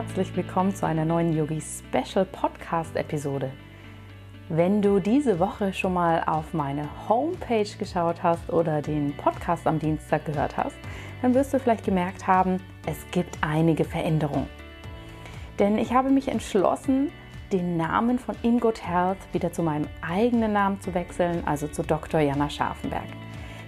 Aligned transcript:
Herzlich 0.00 0.34
willkommen 0.34 0.74
zu 0.74 0.86
einer 0.86 1.04
neuen 1.04 1.36
Yogi 1.36 1.60
Special 1.60 2.24
Podcast 2.24 2.96
Episode. 2.96 3.52
Wenn 4.48 4.80
du 4.80 4.98
diese 4.98 5.38
Woche 5.38 5.74
schon 5.74 5.92
mal 5.92 6.24
auf 6.24 6.54
meine 6.54 6.88
Homepage 7.06 7.68
geschaut 7.78 8.22
hast 8.22 8.50
oder 8.50 8.80
den 8.80 9.14
Podcast 9.14 9.66
am 9.66 9.78
Dienstag 9.78 10.24
gehört 10.24 10.56
hast, 10.56 10.74
dann 11.20 11.34
wirst 11.34 11.52
du 11.52 11.58
vielleicht 11.58 11.84
gemerkt 11.84 12.26
haben, 12.26 12.62
es 12.86 12.96
gibt 13.10 13.36
einige 13.42 13.84
Veränderungen. 13.84 14.48
Denn 15.58 15.76
ich 15.76 15.92
habe 15.92 16.08
mich 16.08 16.28
entschlossen, 16.28 17.12
den 17.52 17.76
Namen 17.76 18.18
von 18.18 18.34
InGood 18.42 18.82
Health 18.82 19.18
wieder 19.34 19.52
zu 19.52 19.62
meinem 19.62 19.86
eigenen 20.00 20.54
Namen 20.54 20.80
zu 20.80 20.94
wechseln, 20.94 21.42
also 21.44 21.68
zu 21.68 21.82
Dr. 21.82 22.20
Jana 22.20 22.48
Scharfenberg. 22.48 23.08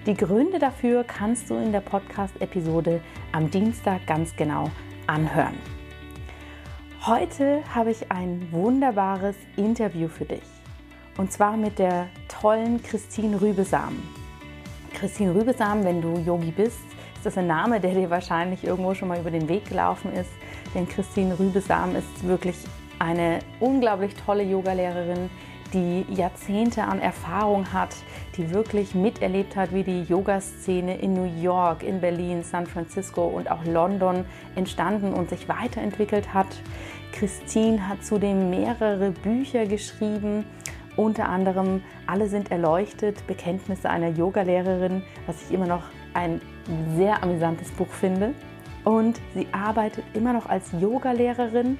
Die 0.07 0.15
Gründe 0.15 0.59
dafür 0.59 1.05
kannst 1.05 1.51
du 1.51 1.57
in 1.57 1.73
der 1.73 1.83
Podcast-Episode 1.83 3.03
am 3.33 3.51
Dienstag 3.51 4.07
ganz 4.07 4.35
genau 4.35 4.71
anhören. 5.07 5.59
Heute 7.05 7.65
habe 7.75 7.91
ich 7.91 8.13
ein 8.13 8.47
wunderbares 8.53 9.35
Interview 9.57 10.07
für 10.07 10.25
dich. 10.25 10.45
Und 11.19 11.33
zwar 11.33 11.57
mit 11.57 11.81
der 11.81 12.07
tollen 12.29 12.81
Christine 12.81 13.41
Rübesam. 13.41 14.01
Christine 14.95 15.35
Rübesam, 15.35 15.83
wenn 15.83 16.01
du 16.01 16.17
Yogi 16.19 16.53
bist, 16.53 16.79
ist 17.17 17.27
das 17.27 17.37
ein 17.37 17.49
Name, 17.49 17.81
der 17.81 17.95
dir 17.95 18.09
wahrscheinlich 18.09 18.63
irgendwo 18.63 18.95
schon 18.95 19.09
mal 19.09 19.19
über 19.19 19.33
den 19.33 19.49
Weg 19.49 19.69
gelaufen 19.69 20.13
ist. 20.13 20.31
Denn 20.77 20.89
Christine 20.89 21.37
Rübesam 21.37 21.97
ist 21.97 22.25
wirklich 22.25 22.55
eine 23.01 23.41
unglaublich 23.59 24.15
tolle 24.15 24.45
Yogalehrerin, 24.45 25.29
die 25.73 26.05
Jahrzehnte 26.09 26.85
an 26.85 27.01
Erfahrung 27.01 27.73
hat, 27.73 27.95
die 28.37 28.51
wirklich 28.51 28.95
miterlebt 28.95 29.57
hat, 29.57 29.73
wie 29.73 29.83
die 29.83 30.03
Yoga-Szene 30.03 30.99
in 30.99 31.15
New 31.15 31.31
York, 31.43 31.83
in 31.83 32.01
Berlin, 32.01 32.43
San 32.43 32.67
Francisco 32.67 33.25
und 33.25 33.51
auch 33.51 33.65
London 33.65 34.25
entstanden 34.55 35.13
und 35.13 35.31
sich 35.31 35.49
weiterentwickelt 35.49 36.33
hat. 36.35 36.49
Christine 37.13 37.89
hat 37.89 38.05
zudem 38.05 38.51
mehrere 38.51 39.11
Bücher 39.11 39.67
geschrieben, 39.67 40.45
unter 40.97 41.29
anderem 41.29 41.83
Alle 42.07 42.29
sind 42.29 42.51
erleuchtet, 42.51 43.27
Bekenntnisse 43.27 43.89
einer 43.89 44.09
Yogalehrerin, 44.09 45.03
was 45.27 45.43
ich 45.43 45.55
immer 45.55 45.67
noch 45.67 45.85
ein 46.13 46.41
sehr 46.97 47.23
amüsantes 47.23 47.71
Buch 47.71 47.89
finde. 47.89 48.35
Und 48.85 49.21
sie 49.35 49.47
arbeitet 49.53 50.05
immer 50.13 50.33
noch 50.33 50.47
als 50.47 50.73
Yogalehrerin 50.73 51.79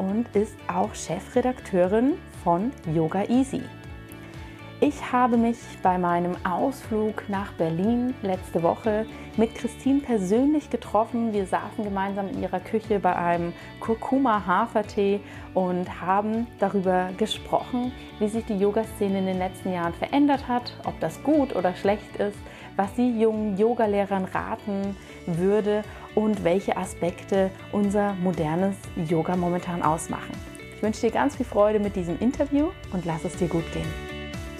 und 0.00 0.34
ist 0.34 0.56
auch 0.66 0.94
Chefredakteurin 0.94 2.14
von 2.42 2.72
Yoga 2.92 3.24
Easy. 3.28 3.60
Ich 4.82 5.12
habe 5.12 5.36
mich 5.36 5.58
bei 5.82 5.98
meinem 5.98 6.34
Ausflug 6.42 7.28
nach 7.28 7.52
Berlin 7.52 8.14
letzte 8.22 8.62
Woche 8.62 9.04
mit 9.36 9.54
Christine 9.54 10.00
persönlich 10.00 10.70
getroffen. 10.70 11.34
Wir 11.34 11.44
saßen 11.44 11.84
gemeinsam 11.84 12.30
in 12.30 12.42
ihrer 12.42 12.60
Küche 12.60 12.98
bei 12.98 13.14
einem 13.14 13.52
Kurkuma-Hafertee 13.80 15.20
und 15.52 16.00
haben 16.00 16.46
darüber 16.60 17.10
gesprochen, 17.18 17.92
wie 18.20 18.28
sich 18.28 18.46
die 18.46 18.56
Yoga-Szene 18.56 19.18
in 19.18 19.26
den 19.26 19.38
letzten 19.38 19.70
Jahren 19.70 19.92
verändert 19.92 20.48
hat, 20.48 20.72
ob 20.86 20.98
das 21.00 21.22
gut 21.22 21.54
oder 21.54 21.74
schlecht 21.74 22.16
ist, 22.16 22.38
was 22.80 22.96
sie 22.96 23.10
jungen 23.20 23.58
Yogalehrern 23.58 24.24
raten 24.24 24.96
würde 25.26 25.82
und 26.14 26.44
welche 26.44 26.78
Aspekte 26.78 27.50
unser 27.72 28.14
modernes 28.14 28.74
Yoga 29.06 29.36
momentan 29.36 29.82
ausmachen. 29.82 30.32
Ich 30.74 30.82
wünsche 30.82 31.02
dir 31.02 31.10
ganz 31.10 31.36
viel 31.36 31.44
Freude 31.44 31.78
mit 31.78 31.94
diesem 31.94 32.18
Interview 32.20 32.68
und 32.94 33.04
lass 33.04 33.26
es 33.26 33.36
dir 33.36 33.48
gut 33.48 33.70
gehen. 33.74 33.84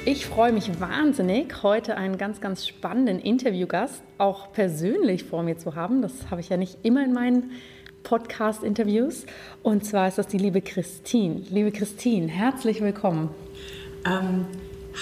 Ich 0.05 0.27
freue 0.27 0.53
mich 0.53 0.79
wahnsinnig, 0.79 1.63
heute 1.63 1.97
einen 1.97 2.19
ganz, 2.19 2.43
ganz 2.43 2.67
spannenden 2.67 3.21
Interviewgast 3.21 4.03
auch 4.19 4.53
persönlich 4.53 5.25
vor 5.25 5.43
mir 5.43 5.57
zu 5.57 5.75
haben. 5.75 6.03
Das 6.03 6.31
habe 6.31 6.43
ich 6.43 6.51
ja 6.51 6.59
nicht 6.59 6.77
immer 6.83 7.03
in 7.03 7.15
meinen 7.15 7.53
Podcast-Interviews. 8.03 9.25
Und 9.63 9.87
zwar 9.87 10.09
ist 10.09 10.19
das 10.19 10.27
die 10.27 10.37
liebe 10.37 10.61
Christine. 10.61 11.37
Liebe 11.49 11.73
Christine, 11.73 12.29
herzlich 12.29 12.83
willkommen. 12.83 13.31
Ähm, 14.05 14.45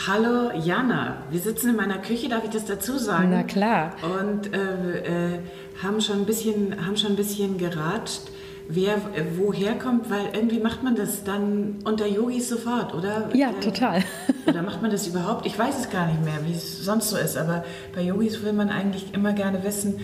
hallo 0.06 0.50
Jana, 0.59 1.22
wir 1.31 1.41
sitzen 1.41 1.71
in 1.71 1.76
meiner 1.76 1.99
Küche, 1.99 2.28
darf 2.28 2.44
ich 2.44 2.50
das 2.50 2.65
dazu 2.65 2.99
sagen? 2.99 3.31
Na 3.31 3.43
klar. 3.43 3.93
Und 4.03 4.54
äh, 4.54 5.34
äh, 5.34 5.38
haben, 5.82 6.00
schon 6.00 6.21
ein 6.21 6.26
bisschen, 6.26 6.87
haben 6.87 6.97
schon 6.97 7.10
ein 7.10 7.16
bisschen 7.16 7.59
geratscht 7.59 8.31
wer 8.69 9.00
woher 9.37 9.78
kommt, 9.78 10.10
weil 10.10 10.26
irgendwie 10.34 10.60
macht 10.60 10.82
man 10.82 10.94
das 10.94 11.25
dann 11.25 11.76
unter 11.84 12.06
Yogis 12.06 12.49
sofort, 12.49 12.94
oder? 12.94 13.31
Ja, 13.34 13.50
äh, 13.50 13.60
total. 13.60 14.04
Oder 14.47 14.62
macht 14.62 14.82
man 14.82 14.91
das 14.91 15.06
überhaupt? 15.06 15.47
Ich 15.47 15.59
weiß 15.59 15.78
es 15.78 15.91
gar 15.91 16.06
nicht 16.06 16.25
mehr, 16.25 16.38
wie 16.44 16.53
es 16.53 16.84
sonst 16.84 17.10
so 17.10 17.16
ist, 17.16 17.37
aber 17.37 17.65
bei 17.94 18.03
Yogis 18.03 18.43
will 18.43 18.53
man 18.53 18.70
eigentlich 18.70 19.12
immer 19.15 19.32
gerne 19.32 19.62
wissen, 19.65 20.00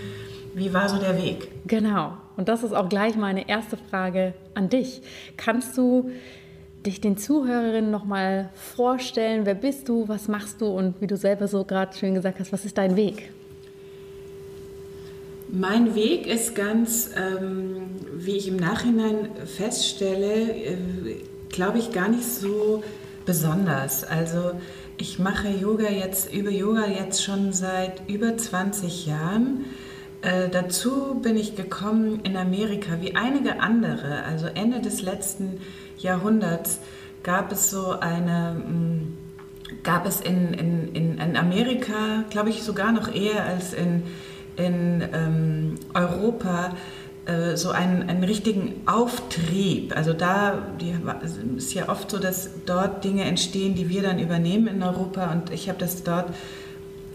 wie 0.54 0.72
war 0.72 0.88
so 0.88 0.98
der 0.98 1.22
Weg? 1.22 1.48
Genau. 1.66 2.16
Und 2.36 2.48
das 2.48 2.62
ist 2.62 2.72
auch 2.72 2.88
gleich 2.88 3.16
meine 3.16 3.48
erste 3.48 3.76
Frage 3.76 4.34
an 4.54 4.68
dich. 4.68 5.02
Kannst 5.36 5.76
du 5.76 6.10
dich 6.86 7.00
den 7.00 7.16
Zuhörerinnen 7.16 7.90
nochmal 7.90 8.50
vorstellen? 8.54 9.46
Wer 9.46 9.54
bist 9.54 9.88
du? 9.88 10.08
Was 10.08 10.28
machst 10.28 10.60
du? 10.60 10.66
Und 10.66 11.00
wie 11.00 11.06
du 11.06 11.16
selber 11.16 11.48
so 11.48 11.64
gerade 11.64 11.96
schön 11.96 12.14
gesagt 12.14 12.40
hast, 12.40 12.52
was 12.52 12.64
ist 12.64 12.78
dein 12.78 12.96
Weg? 12.96 13.30
Mein 15.48 15.94
Weg 15.94 16.26
ist 16.26 16.54
ganz, 16.54 17.10
ähm, 17.16 17.82
wie 18.12 18.36
ich 18.36 18.48
im 18.48 18.56
Nachhinein 18.56 19.28
feststelle, 19.44 20.50
äh, 20.50 20.76
glaube 21.48 21.78
ich, 21.78 21.92
gar 21.92 22.08
nicht 22.08 22.24
so 22.24 22.82
besonders. 23.24 24.04
Also 24.04 24.52
ich 24.96 25.18
mache 25.18 25.48
Yoga 25.48 25.88
jetzt, 25.88 26.32
über 26.32 26.50
Yoga 26.50 26.86
jetzt 26.86 27.22
schon 27.22 27.52
seit 27.52 28.08
über 28.08 28.36
20 28.36 29.06
Jahren. 29.06 29.64
Äh, 30.22 30.48
dazu 30.48 31.20
bin 31.22 31.36
ich 31.36 31.54
gekommen 31.54 32.20
in 32.24 32.36
Amerika, 32.36 33.00
wie 33.00 33.14
einige 33.14 33.60
andere. 33.60 34.24
Also 34.24 34.46
Ende 34.46 34.80
des 34.80 35.02
letzten 35.02 35.60
Jahrhunderts 36.04 36.78
gab 37.24 37.50
es 37.50 37.70
so 37.70 37.98
eine, 37.98 38.54
mh, 38.56 38.70
mm, 38.70 39.18
gab 39.82 40.06
es 40.06 40.20
in, 40.20 40.54
in, 40.54 41.18
in 41.18 41.36
Amerika, 41.36 42.24
glaube 42.30 42.50
ich, 42.50 42.62
sogar 42.62 42.92
noch 42.92 43.12
eher 43.12 43.44
als 43.44 43.72
in 43.72 44.04
in 44.56 45.02
ähm, 45.12 45.74
Europa 45.94 46.74
äh, 47.26 47.56
so 47.56 47.70
einen, 47.70 48.08
einen 48.08 48.24
richtigen 48.24 48.82
Auftrieb. 48.86 49.96
Also 49.96 50.12
da 50.12 50.58
die, 50.80 50.94
ist 51.56 51.74
ja 51.74 51.88
oft 51.88 52.10
so, 52.10 52.18
dass 52.18 52.50
dort 52.66 53.04
Dinge 53.04 53.24
entstehen, 53.24 53.74
die 53.74 53.88
wir 53.88 54.02
dann 54.02 54.18
übernehmen 54.18 54.68
in 54.68 54.82
Europa. 54.82 55.30
Und 55.32 55.50
ich 55.50 55.68
habe 55.68 55.78
das 55.78 56.02
dort 56.02 56.34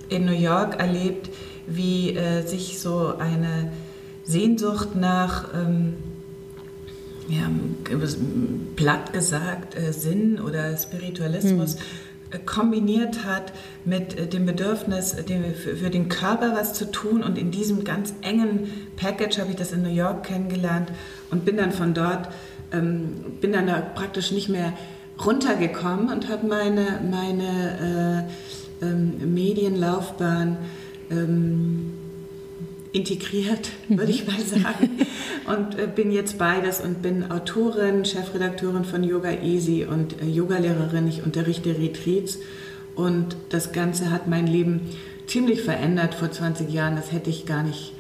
in 0.10 0.26
New 0.26 0.32
York 0.32 0.80
erlebt, 0.80 1.30
wie 1.68 2.16
äh, 2.16 2.46
sich 2.46 2.80
so 2.80 3.16
eine 3.18 3.72
Sehnsucht 4.24 4.96
nach, 4.96 5.54
ähm, 5.54 5.96
ja, 7.30 7.50
platt 8.76 9.14
gesagt, 9.14 9.78
äh, 9.78 9.94
Sinn 9.94 10.40
oder 10.40 10.76
Spiritualismus 10.78 11.76
mhm. 11.76 12.46
kombiniert 12.46 13.24
hat 13.24 13.54
mit 13.86 14.34
dem 14.34 14.46
Bedürfnis, 14.46 15.16
für 15.16 15.90
den 15.90 16.10
Körper 16.10 16.54
was 16.56 16.74
zu 16.74 16.92
tun. 16.92 17.24
Und 17.24 17.38
in 17.38 17.52
diesem 17.52 17.84
ganz 17.84 18.14
engen 18.22 18.70
Package 18.98 19.40
habe 19.40 19.52
ich 19.52 19.56
das 19.56 19.72
in 19.72 19.84
New 19.84 19.94
York 19.94 20.24
kennengelernt 20.24 20.92
und 21.32 21.46
bin 21.46 21.58
dann 21.58 21.72
von 21.72 21.94
dort, 21.94 22.30
ähm, 22.72 23.16
bin 23.40 23.54
dann 23.54 23.68
da 23.68 23.80
praktisch 23.80 24.32
nicht 24.32 24.50
mehr 24.50 24.74
runtergekommen 25.24 26.10
und 26.12 26.30
habe 26.30 26.48
meine, 26.48 27.00
meine 27.10 28.28
äh, 28.82 28.86
ähm, 28.86 29.34
Medienlaufbahn 29.34 30.58
ähm, 31.12 31.94
integriert, 32.92 33.70
würde 33.88 34.12
ich 34.12 34.26
mal 34.26 34.40
sagen. 34.40 34.90
und 35.48 35.78
äh, 35.78 35.88
bin 35.88 36.12
jetzt 36.12 36.38
beides 36.38 36.82
und 36.82 37.02
bin 37.02 37.32
Autorin, 37.32 38.06
Chefredakteurin 38.06 38.84
von 38.84 39.04
Yoga 39.04 39.32
Easy 39.32 39.86
und 39.86 40.22
äh, 40.22 40.26
Yogalehrerin. 40.26 41.08
Ich 41.08 41.24
unterrichte 41.24 41.78
Retreats 41.78 42.40
und 42.96 43.36
das 43.50 43.72
Ganze 43.72 44.12
hat 44.12 44.28
mein 44.28 44.48
Leben 44.48 44.82
ziemlich 45.28 45.62
verändert 45.62 46.16
vor 46.16 46.32
20 46.32 46.72
Jahren. 46.72 46.96
Das 46.96 47.12
hätte 47.12 47.30
ich 47.30 47.46
gar 47.46 47.64
nicht 47.64 47.94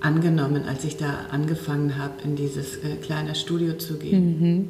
angenommen, 0.00 0.64
als 0.64 0.84
ich 0.84 0.96
da 0.96 1.26
angefangen 1.30 1.96
habe, 1.96 2.14
in 2.24 2.36
dieses 2.36 2.76
äh, 2.78 2.96
kleine 3.00 3.34
Studio 3.34 3.74
zu 3.74 3.98
gehen. 3.98 4.40
Mhm. 4.40 4.68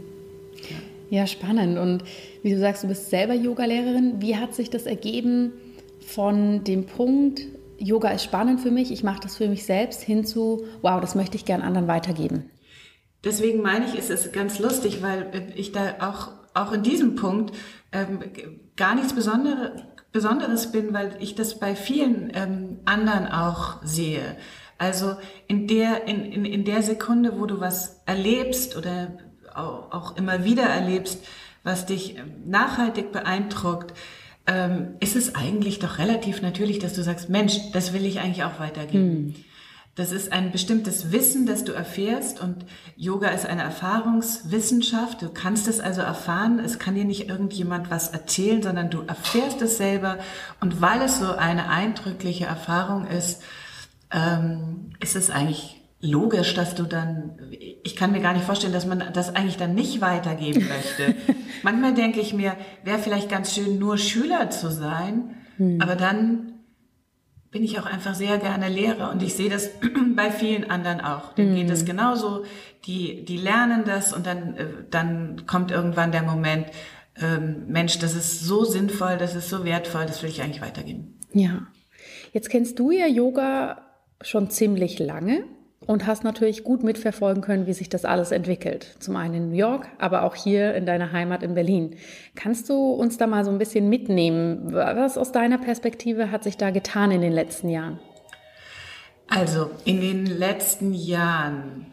Ja. 0.68 1.20
ja, 1.20 1.26
spannend. 1.26 1.78
Und 1.78 2.04
wie 2.42 2.50
du 2.50 2.58
sagst, 2.58 2.84
du 2.84 2.88
bist 2.88 3.08
selber 3.08 3.34
Yogalehrerin. 3.34 4.20
Wie 4.20 4.36
hat 4.36 4.54
sich 4.54 4.68
das 4.68 4.84
ergeben 4.84 5.52
von 6.00 6.64
dem 6.64 6.84
Punkt, 6.84 7.42
Yoga 7.82 8.10
ist 8.10 8.24
spannend 8.24 8.60
für 8.60 8.70
mich, 8.70 8.92
ich 8.92 9.02
mache 9.02 9.20
das 9.20 9.36
für 9.36 9.48
mich 9.48 9.64
selbst, 9.64 10.02
hinzu, 10.02 10.64
wow, 10.82 11.00
das 11.00 11.14
möchte 11.14 11.36
ich 11.36 11.44
gern 11.44 11.62
anderen 11.62 11.88
weitergeben. 11.88 12.50
Deswegen 13.24 13.62
meine 13.62 13.86
ich, 13.86 13.96
ist 13.96 14.10
es 14.10 14.32
ganz 14.32 14.58
lustig, 14.58 15.02
weil 15.02 15.30
äh, 15.32 15.52
ich 15.54 15.72
da 15.72 15.96
auch, 16.00 16.32
auch 16.54 16.72
in 16.72 16.82
diesem 16.82 17.14
Punkt 17.14 17.54
ähm, 17.92 18.20
gar 18.76 18.94
nichts 18.94 19.12
Besonderes, 19.12 19.82
Besonderes 20.12 20.72
bin, 20.72 20.92
weil 20.92 21.16
ich 21.20 21.34
das 21.34 21.58
bei 21.58 21.74
vielen 21.74 22.30
ähm, 22.34 22.80
anderen 22.84 23.26
auch 23.28 23.82
sehe. 23.82 24.36
Also 24.76 25.16
in 25.46 25.66
der, 25.68 26.06
in, 26.06 26.20
in, 26.24 26.44
in 26.44 26.64
der 26.64 26.82
Sekunde, 26.82 27.40
wo 27.40 27.46
du 27.46 27.60
was 27.60 28.02
erlebst 28.04 28.76
oder 28.76 29.16
auch, 29.54 29.92
auch 29.92 30.16
immer 30.16 30.44
wieder 30.44 30.64
erlebst, 30.64 31.24
was 31.62 31.86
dich 31.86 32.18
ähm, 32.18 32.42
nachhaltig 32.46 33.12
beeindruckt, 33.12 33.94
ähm, 34.46 34.96
ist 35.00 35.16
es 35.16 35.34
eigentlich 35.34 35.78
doch 35.78 35.98
relativ 35.98 36.42
natürlich, 36.42 36.78
dass 36.78 36.94
du 36.94 37.02
sagst, 37.02 37.28
Mensch, 37.28 37.58
das 37.72 37.92
will 37.92 38.04
ich 38.04 38.20
eigentlich 38.20 38.44
auch 38.44 38.58
weitergeben. 38.58 39.34
Hm. 39.34 39.34
Das 39.94 40.10
ist 40.10 40.32
ein 40.32 40.52
bestimmtes 40.52 41.12
Wissen, 41.12 41.44
das 41.44 41.64
du 41.64 41.72
erfährst 41.72 42.40
und 42.40 42.64
Yoga 42.96 43.28
ist 43.28 43.44
eine 43.44 43.62
Erfahrungswissenschaft. 43.62 45.20
Du 45.20 45.28
kannst 45.28 45.68
es 45.68 45.80
also 45.80 46.00
erfahren. 46.00 46.58
Es 46.60 46.78
kann 46.78 46.94
dir 46.94 47.04
nicht 47.04 47.28
irgendjemand 47.28 47.90
was 47.90 48.08
erzählen, 48.08 48.62
sondern 48.62 48.88
du 48.88 49.02
erfährst 49.02 49.60
es 49.60 49.76
selber. 49.76 50.16
Und 50.60 50.80
weil 50.80 51.02
es 51.02 51.18
so 51.18 51.32
eine 51.32 51.68
eindrückliche 51.68 52.46
Erfahrung 52.46 53.06
ist, 53.06 53.42
ähm, 54.10 54.92
ist 54.98 55.14
es 55.14 55.28
eigentlich 55.30 55.81
logisch, 56.02 56.54
dass 56.54 56.74
du 56.74 56.82
dann, 56.82 57.38
ich 57.50 57.96
kann 57.96 58.12
mir 58.12 58.20
gar 58.20 58.34
nicht 58.34 58.44
vorstellen, 58.44 58.72
dass 58.72 58.86
man 58.86 59.04
das 59.14 59.34
eigentlich 59.34 59.56
dann 59.56 59.74
nicht 59.74 60.00
weitergeben 60.00 60.68
möchte. 60.68 61.14
Manchmal 61.62 61.94
denke 61.94 62.20
ich 62.20 62.34
mir, 62.34 62.56
wäre 62.84 62.98
vielleicht 62.98 63.30
ganz 63.30 63.54
schön, 63.54 63.78
nur 63.78 63.96
Schüler 63.96 64.50
zu 64.50 64.70
sein, 64.70 65.36
hm. 65.56 65.80
aber 65.80 65.94
dann 65.94 66.54
bin 67.52 67.62
ich 67.62 67.78
auch 67.78 67.86
einfach 67.86 68.14
sehr 68.14 68.38
gerne 68.38 68.68
Lehrer 68.68 69.10
und 69.12 69.22
ich 69.22 69.34
sehe 69.34 69.48
das 69.48 69.70
bei 70.16 70.30
vielen 70.30 70.70
anderen 70.70 71.00
auch. 71.00 71.34
Denen 71.34 71.50
hm. 71.50 71.56
geht 71.56 71.70
es 71.70 71.84
genauso, 71.84 72.44
die, 72.84 73.24
die 73.24 73.36
lernen 73.36 73.84
das 73.84 74.12
und 74.12 74.26
dann, 74.26 74.56
äh, 74.56 74.66
dann 74.90 75.46
kommt 75.46 75.70
irgendwann 75.70 76.10
der 76.10 76.24
Moment, 76.24 76.66
ähm, 77.20 77.66
Mensch, 77.68 78.00
das 78.00 78.16
ist 78.16 78.40
so 78.40 78.64
sinnvoll, 78.64 79.18
das 79.18 79.36
ist 79.36 79.48
so 79.48 79.64
wertvoll, 79.64 80.06
das 80.06 80.22
will 80.22 80.30
ich 80.30 80.42
eigentlich 80.42 80.62
weitergeben. 80.62 81.20
Ja. 81.32 81.68
Jetzt 82.32 82.50
kennst 82.50 82.78
du 82.80 82.90
ja 82.90 83.06
Yoga 83.06 83.82
schon 84.20 84.50
ziemlich 84.50 84.98
lange 84.98 85.44
und 85.86 86.06
hast 86.06 86.24
natürlich 86.24 86.64
gut 86.64 86.82
mitverfolgen 86.82 87.42
können, 87.42 87.66
wie 87.66 87.72
sich 87.72 87.88
das 87.88 88.04
alles 88.04 88.30
entwickelt. 88.30 88.96
Zum 89.00 89.16
einen 89.16 89.34
in 89.34 89.48
New 89.50 89.56
York, 89.56 89.88
aber 89.98 90.22
auch 90.22 90.34
hier 90.34 90.74
in 90.74 90.86
deiner 90.86 91.12
Heimat 91.12 91.42
in 91.42 91.54
Berlin. 91.54 91.96
Kannst 92.34 92.68
du 92.68 92.92
uns 92.92 93.18
da 93.18 93.26
mal 93.26 93.44
so 93.44 93.50
ein 93.50 93.58
bisschen 93.58 93.88
mitnehmen? 93.88 94.72
Was 94.72 95.18
aus 95.18 95.32
deiner 95.32 95.58
Perspektive 95.58 96.30
hat 96.30 96.44
sich 96.44 96.56
da 96.56 96.70
getan 96.70 97.10
in 97.10 97.20
den 97.20 97.32
letzten 97.32 97.68
Jahren? 97.68 97.98
Also 99.28 99.70
in 99.84 100.00
den 100.00 100.26
letzten 100.26 100.92
Jahren 100.92 101.86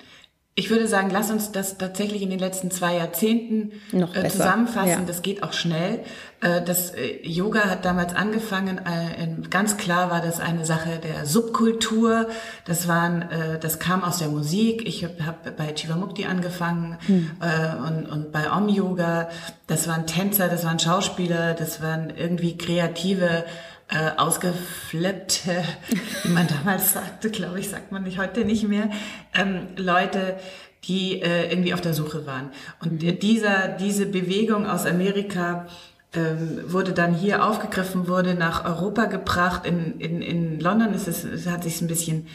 ich 0.59 0.69
würde 0.69 0.88
sagen, 0.88 1.09
lass 1.09 1.31
uns 1.31 1.53
das 1.53 1.77
tatsächlich 1.77 2.21
in 2.21 2.29
den 2.29 2.39
letzten 2.39 2.69
zwei 2.69 2.97
Jahrzehnten 2.97 3.71
äh, 3.94 4.27
zusammenfassen. 4.27 4.89
Ja. 4.89 5.01
Das 5.07 5.21
geht 5.21 5.41
auch 5.41 5.53
schnell. 5.53 6.01
Äh, 6.41 6.61
das 6.61 6.91
äh, 6.91 7.25
Yoga 7.25 7.61
hat 7.61 7.85
damals 7.85 8.13
angefangen. 8.13 8.77
Äh, 8.79 9.47
ganz 9.50 9.77
klar 9.77 10.11
war 10.11 10.19
das 10.19 10.41
eine 10.41 10.65
Sache 10.65 11.00
der 11.01 11.25
Subkultur. 11.25 12.27
Das 12.65 12.89
waren, 12.89 13.21
äh, 13.21 13.57
das 13.57 13.79
kam 13.79 14.03
aus 14.03 14.17
der 14.17 14.27
Musik. 14.27 14.85
Ich 14.85 15.06
habe 15.06 15.25
hab 15.25 15.56
bei 15.56 15.73
Chivamukti 15.73 16.25
angefangen 16.25 16.97
hm. 17.05 17.31
Äh, 17.39 17.88
und, 17.88 18.05
und 18.12 18.31
bei 18.33 18.51
Om 18.51 18.67
Yoga. 18.67 19.29
Das 19.67 19.88
waren 19.88 20.07
Tänzer, 20.07 20.50
das 20.50 20.65
waren 20.65 20.79
Schauspieler, 20.79 21.53
das 21.53 21.81
waren 21.81 22.09
irgendwie 22.09 22.57
kreative 22.57 23.45
äh, 23.89 24.12
ausgeflippte, 24.18 25.63
wie 26.24 26.30
man 26.30 26.47
damals 26.47 26.94
sagte, 26.94 27.30
glaube 27.30 27.59
ich, 27.59 27.69
sagt 27.69 27.91
man 27.91 28.03
nicht 28.03 28.19
heute 28.19 28.45
nicht 28.45 28.68
mehr, 28.68 28.89
ähm, 29.33 29.68
Leute, 29.75 30.38
die 30.86 31.21
äh, 31.21 31.51
irgendwie 31.51 31.74
auf 31.74 31.81
der 31.81 31.94
Suche 31.94 32.25
waren. 32.25 32.51
Und 32.81 33.03
mhm. 33.03 33.19
dieser, 33.19 33.68
diese 33.68 34.06
Bewegung 34.06 34.65
aus 34.65 34.86
Amerika 34.86 35.68
ähm, 36.13 36.62
wurde 36.65 36.94
dann 36.94 37.13
hier 37.13 37.45
aufgegriffen, 37.45 38.07
wurde 38.07 38.33
nach 38.33 38.65
Europa 38.65 39.06
gebracht. 39.06 39.65
In, 39.65 40.00
in, 40.00 40.21
in 40.21 40.59
London 40.59 40.94
ist 40.94 41.07
es, 41.07 41.24
es 41.24 41.47
hat 41.47 41.63
sich 41.63 41.81
ein 41.81 41.88
bisschen 41.88 42.27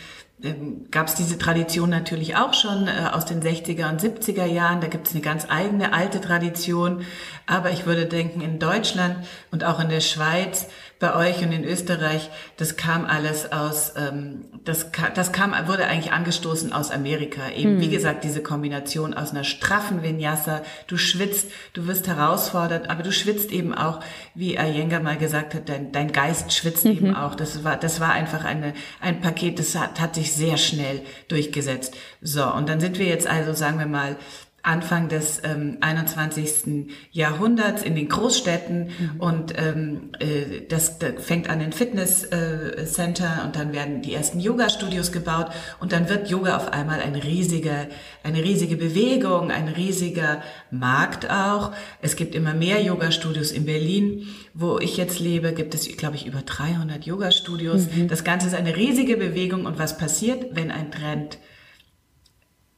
ähm, 0.42 0.86
gab 0.90 1.08
es 1.08 1.14
diese 1.14 1.38
Tradition 1.38 1.90
natürlich 1.90 2.36
auch 2.36 2.54
schon 2.54 2.86
äh, 2.88 3.08
aus 3.12 3.24
den 3.24 3.40
60er 3.40 3.88
und 3.90 4.00
70er 4.00 4.44
Jahren. 4.44 4.80
Da 4.80 4.88
gibt 4.88 5.06
es 5.06 5.14
eine 5.14 5.22
ganz 5.22 5.46
eigene 5.48 5.92
alte 5.92 6.20
Tradition. 6.20 7.02
Aber 7.46 7.70
ich 7.70 7.86
würde 7.86 8.06
denken, 8.06 8.40
in 8.40 8.58
Deutschland 8.58 9.16
und 9.50 9.64
auch 9.64 9.80
in 9.80 9.88
der 9.88 10.00
Schweiz, 10.00 10.66
bei 10.98 11.14
euch 11.14 11.42
und 11.44 11.52
in 11.52 11.64
Österreich, 11.64 12.30
das 12.56 12.76
kam 12.76 13.04
alles 13.04 13.52
aus, 13.52 13.94
ähm, 13.96 14.46
das, 14.64 14.90
das 15.14 15.32
kam, 15.32 15.52
wurde 15.66 15.86
eigentlich 15.86 16.12
angestoßen 16.12 16.72
aus 16.72 16.90
Amerika. 16.90 17.50
Eben, 17.50 17.72
hm. 17.72 17.80
wie 17.80 17.88
gesagt, 17.88 18.24
diese 18.24 18.42
Kombination 18.42 19.14
aus 19.14 19.32
einer 19.32 19.44
straffen 19.44 20.02
Vinyasa. 20.02 20.62
Du 20.86 20.96
schwitzt, 20.96 21.50
du 21.72 21.86
wirst 21.86 22.06
herausfordert, 22.06 22.90
aber 22.90 23.02
du 23.02 23.12
schwitzt 23.12 23.50
eben 23.52 23.74
auch, 23.74 24.00
wie 24.34 24.58
Ayenga 24.58 25.00
mal 25.00 25.16
gesagt 25.16 25.54
hat, 25.54 25.68
dein, 25.68 25.92
dein 25.92 26.12
Geist 26.12 26.52
schwitzt 26.52 26.84
mhm. 26.84 26.92
eben 26.92 27.16
auch. 27.16 27.34
Das 27.34 27.64
war, 27.64 27.76
das 27.76 28.00
war 28.00 28.12
einfach 28.12 28.44
eine, 28.44 28.74
ein 29.00 29.20
Paket, 29.20 29.58
das 29.58 29.74
hat, 29.74 30.00
hat 30.00 30.14
sich 30.14 30.32
sehr 30.32 30.56
schnell 30.56 31.02
durchgesetzt. 31.28 31.94
So, 32.20 32.44
und 32.52 32.68
dann 32.68 32.80
sind 32.80 32.98
wir 32.98 33.06
jetzt 33.06 33.26
also, 33.26 33.52
sagen 33.52 33.78
wir 33.78 33.86
mal, 33.86 34.16
Anfang 34.64 35.08
des 35.08 35.42
ähm, 35.44 35.76
21. 35.80 36.86
Jahrhunderts 37.12 37.82
in 37.82 37.94
den 37.94 38.08
Großstädten 38.08 38.84
mhm. 38.84 39.20
und 39.20 39.54
ähm, 39.58 40.10
äh, 40.18 40.62
das, 40.68 40.98
das 40.98 41.12
fängt 41.18 41.50
an 41.50 41.60
in 41.60 41.72
Fitnesscenter 41.72 43.38
äh, 43.40 43.44
und 43.44 43.56
dann 43.56 43.72
werden 43.74 44.00
die 44.00 44.14
ersten 44.14 44.40
Yoga-Studios 44.40 45.12
gebaut 45.12 45.50
und 45.80 45.92
dann 45.92 46.08
wird 46.08 46.30
Yoga 46.30 46.56
auf 46.56 46.72
einmal 46.72 47.00
ein 47.00 47.14
riesiger, 47.14 47.88
eine 48.22 48.42
riesige 48.42 48.76
Bewegung, 48.76 49.50
ein 49.50 49.68
riesiger 49.68 50.42
Markt 50.70 51.30
auch. 51.30 51.72
Es 52.00 52.16
gibt 52.16 52.34
immer 52.34 52.54
mehr 52.54 52.80
Yoga-Studios 52.82 53.52
in 53.52 53.66
Berlin, 53.66 54.26
wo 54.54 54.78
ich 54.78 54.96
jetzt 54.96 55.20
lebe, 55.20 55.52
gibt 55.52 55.74
es, 55.74 55.94
glaube 55.98 56.16
ich, 56.16 56.26
über 56.26 56.40
300 56.40 57.04
Yoga-Studios. 57.04 57.88
Mhm. 57.94 58.08
Das 58.08 58.24
Ganze 58.24 58.46
ist 58.46 58.54
eine 58.54 58.76
riesige 58.76 59.18
Bewegung 59.18 59.66
und 59.66 59.78
was 59.78 59.98
passiert, 59.98 60.56
wenn 60.56 60.70
ein 60.70 60.90
Trend 60.90 61.38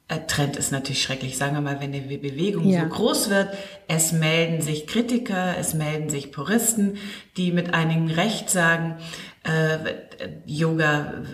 Trend 0.08 0.56
ist 0.56 0.70
natürlich 0.70 1.02
schrecklich, 1.02 1.36
sagen 1.36 1.54
wir 1.54 1.60
mal, 1.60 1.80
wenn 1.80 1.90
die 1.90 2.00
Bewegung 2.00 2.68
ja. 2.68 2.82
so 2.82 2.88
groß 2.88 3.28
wird, 3.28 3.48
es 3.88 4.12
melden 4.12 4.60
sich 4.60 4.86
Kritiker, 4.86 5.56
es 5.58 5.74
melden 5.74 6.10
sich 6.10 6.30
Puristen, 6.30 6.98
die 7.36 7.50
mit 7.50 7.74
einigen 7.74 8.08
Recht 8.10 8.48
sagen, 8.48 8.98
äh, 9.42 9.78
Yoga, 10.46 11.24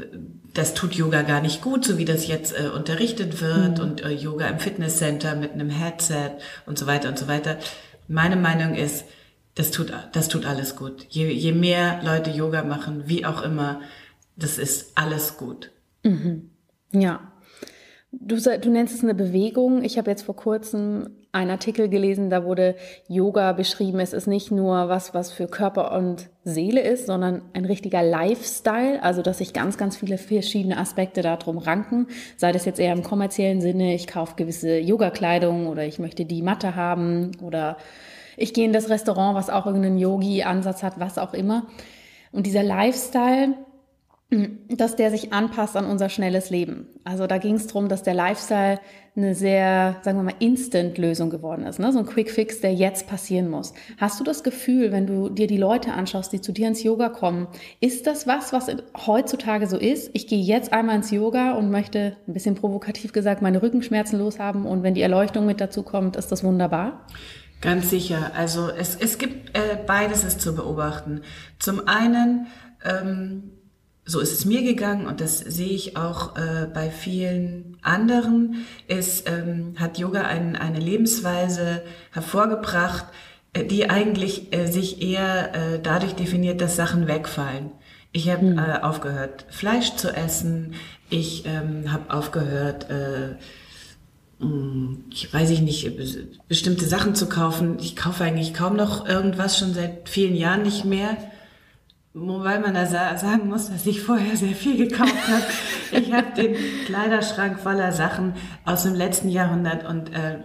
das 0.54 0.72
tut 0.72 0.94
Yoga 0.94 1.20
gar 1.20 1.42
nicht 1.42 1.60
gut, 1.60 1.84
so 1.84 1.98
wie 1.98 2.06
das 2.06 2.26
jetzt 2.26 2.58
äh, 2.58 2.68
unterrichtet 2.68 3.42
wird 3.42 3.76
mhm. 3.76 3.84
und 3.84 4.00
äh, 4.02 4.10
Yoga 4.10 4.46
im 4.48 4.58
Fitnesscenter 4.58 5.34
mit 5.34 5.52
einem 5.52 5.68
Headset 5.68 6.32
und 6.64 6.78
so 6.78 6.86
weiter 6.86 7.10
und 7.10 7.18
so 7.18 7.28
weiter. 7.28 7.58
Meine 8.08 8.36
Meinung 8.36 8.74
ist, 8.74 9.04
das 9.54 9.70
tut, 9.70 9.92
das 10.12 10.28
tut 10.28 10.46
alles 10.46 10.76
gut. 10.76 11.06
Je, 11.10 11.30
je 11.30 11.52
mehr 11.52 12.00
Leute 12.02 12.30
Yoga 12.30 12.64
machen, 12.64 13.02
wie 13.06 13.26
auch 13.26 13.42
immer, 13.42 13.82
das 14.36 14.56
ist 14.56 14.92
alles 14.96 15.36
gut. 15.36 15.70
Mhm. 16.04 16.50
Ja. 16.90 17.31
Du, 18.12 18.36
du 18.36 18.70
nennst 18.70 18.94
es 18.94 19.02
eine 19.02 19.14
Bewegung. 19.14 19.82
Ich 19.82 19.96
habe 19.96 20.10
jetzt 20.10 20.22
vor 20.22 20.36
kurzem 20.36 21.08
einen 21.32 21.50
Artikel 21.50 21.88
gelesen, 21.88 22.28
da 22.28 22.44
wurde 22.44 22.76
Yoga 23.08 23.52
beschrieben. 23.52 24.00
Es 24.00 24.12
ist 24.12 24.26
nicht 24.26 24.50
nur 24.50 24.90
was, 24.90 25.14
was 25.14 25.32
für 25.32 25.46
Körper 25.46 25.96
und 25.96 26.28
Seele 26.44 26.82
ist, 26.82 27.06
sondern 27.06 27.40
ein 27.54 27.64
richtiger 27.64 28.02
Lifestyle. 28.02 29.02
Also, 29.02 29.22
dass 29.22 29.38
sich 29.38 29.54
ganz, 29.54 29.78
ganz 29.78 29.96
viele 29.96 30.18
verschiedene 30.18 30.76
Aspekte 30.76 31.22
darum 31.22 31.56
ranken. 31.56 32.06
Sei 32.36 32.52
das 32.52 32.66
jetzt 32.66 32.78
eher 32.78 32.92
im 32.92 33.02
kommerziellen 33.02 33.62
Sinne, 33.62 33.94
ich 33.94 34.06
kaufe 34.06 34.36
gewisse 34.36 34.78
Yoga-Kleidung 34.78 35.66
oder 35.66 35.86
ich 35.86 35.98
möchte 35.98 36.26
die 36.26 36.42
Matte 36.42 36.76
haben 36.76 37.32
oder 37.40 37.78
ich 38.36 38.52
gehe 38.52 38.66
in 38.66 38.74
das 38.74 38.90
Restaurant, 38.90 39.34
was 39.34 39.48
auch 39.48 39.64
irgendeinen 39.64 39.98
Yogi-Ansatz 39.98 40.82
hat, 40.82 41.00
was 41.00 41.16
auch 41.16 41.32
immer. 41.32 41.66
Und 42.30 42.46
dieser 42.46 42.62
Lifestyle, 42.62 43.54
dass 44.68 44.96
der 44.96 45.10
sich 45.10 45.32
anpasst 45.32 45.76
an 45.76 45.84
unser 45.84 46.08
schnelles 46.08 46.50
Leben. 46.50 46.86
Also 47.04 47.26
da 47.26 47.38
ging 47.38 47.56
es 47.56 47.66
darum, 47.66 47.88
dass 47.88 48.02
der 48.02 48.14
Lifestyle 48.14 48.80
eine 49.14 49.34
sehr, 49.34 49.96
sagen 50.02 50.18
wir 50.18 50.22
mal, 50.22 50.34
Instant-Lösung 50.38 51.28
geworden 51.28 51.66
ist. 51.66 51.78
Ne? 51.78 51.92
So 51.92 51.98
ein 51.98 52.06
Quick-Fix, 52.06 52.60
der 52.60 52.72
jetzt 52.72 53.06
passieren 53.06 53.50
muss. 53.50 53.74
Hast 53.98 54.18
du 54.18 54.24
das 54.24 54.42
Gefühl, 54.42 54.90
wenn 54.90 55.06
du 55.06 55.28
dir 55.28 55.46
die 55.46 55.58
Leute 55.58 55.92
anschaust, 55.92 56.32
die 56.32 56.40
zu 56.40 56.52
dir 56.52 56.68
ins 56.68 56.82
Yoga 56.82 57.10
kommen, 57.10 57.46
ist 57.80 58.06
das 58.06 58.26
was, 58.26 58.54
was 58.54 58.68
heutzutage 59.06 59.66
so 59.66 59.76
ist? 59.76 60.10
Ich 60.14 60.26
gehe 60.28 60.42
jetzt 60.42 60.72
einmal 60.72 60.96
ins 60.96 61.10
Yoga 61.10 61.52
und 61.52 61.70
möchte, 61.70 62.16
ein 62.26 62.32
bisschen 62.32 62.54
provokativ 62.54 63.12
gesagt, 63.12 63.42
meine 63.42 63.62
Rückenschmerzen 63.62 64.18
loshaben 64.18 64.64
und 64.64 64.82
wenn 64.82 64.94
die 64.94 65.02
Erleuchtung 65.02 65.44
mit 65.44 65.60
dazu 65.60 65.82
kommt, 65.82 66.16
ist 66.16 66.32
das 66.32 66.42
wunderbar? 66.42 67.06
Ganz 67.60 67.90
sicher. 67.90 68.32
Also 68.34 68.70
es, 68.70 68.96
es 68.96 69.18
gibt 69.18 69.56
äh, 69.56 69.76
beides 69.86 70.24
ist 70.24 70.40
zu 70.40 70.54
beobachten. 70.54 71.20
Zum 71.58 71.86
einen 71.86 72.48
ähm, 72.84 73.51
so 74.04 74.20
ist 74.20 74.32
es 74.32 74.44
mir 74.44 74.62
gegangen 74.62 75.06
und 75.06 75.20
das 75.20 75.38
sehe 75.38 75.70
ich 75.70 75.96
auch 75.96 76.36
äh, 76.36 76.66
bei 76.72 76.90
vielen 76.90 77.76
anderen, 77.82 78.64
ist, 78.88 79.28
ähm, 79.28 79.74
hat 79.78 79.98
Yoga 79.98 80.22
ein, 80.22 80.56
eine 80.56 80.80
Lebensweise 80.80 81.82
hervorgebracht, 82.10 83.06
äh, 83.52 83.64
die 83.64 83.90
eigentlich 83.90 84.52
äh, 84.52 84.66
sich 84.66 85.02
eher 85.02 85.54
äh, 85.54 85.80
dadurch 85.80 86.14
definiert, 86.14 86.60
dass 86.60 86.74
Sachen 86.74 87.06
wegfallen. 87.06 87.70
Ich 88.12 88.28
habe 88.28 88.42
hm. 88.42 88.58
äh, 88.58 88.80
aufgehört, 88.82 89.46
Fleisch 89.50 89.94
zu 89.94 90.14
essen. 90.14 90.74
Ich 91.08 91.46
ähm, 91.46 91.92
habe 91.92 92.12
aufgehört, 92.12 92.90
äh, 92.90 93.36
hm, 94.40 95.04
ich 95.10 95.32
weiß 95.32 95.50
ich 95.50 95.60
nicht, 95.60 95.90
bestimmte 96.48 96.86
Sachen 96.86 97.14
zu 97.14 97.28
kaufen. 97.28 97.78
Ich 97.80 97.94
kaufe 97.94 98.24
eigentlich 98.24 98.52
kaum 98.52 98.76
noch 98.76 99.08
irgendwas, 99.08 99.58
schon 99.58 99.74
seit 99.74 100.08
vielen 100.08 100.34
Jahren 100.34 100.62
nicht 100.62 100.84
mehr. 100.84 101.16
Wobei 102.14 102.58
man 102.58 102.74
da 102.74 102.84
sagen 102.84 103.48
muss, 103.48 103.70
dass 103.70 103.86
ich 103.86 104.02
vorher 104.02 104.36
sehr 104.36 104.54
viel 104.54 104.76
gekauft 104.76 105.28
habe. 105.28 106.02
ich 106.02 106.12
habe 106.12 106.34
den 106.36 106.56
Kleiderschrank 106.84 107.58
voller 107.58 107.90
Sachen 107.92 108.34
aus 108.66 108.82
dem 108.82 108.94
letzten 108.94 109.30
Jahrhundert 109.30 109.86
und 109.88 110.10
äh, 110.10 110.40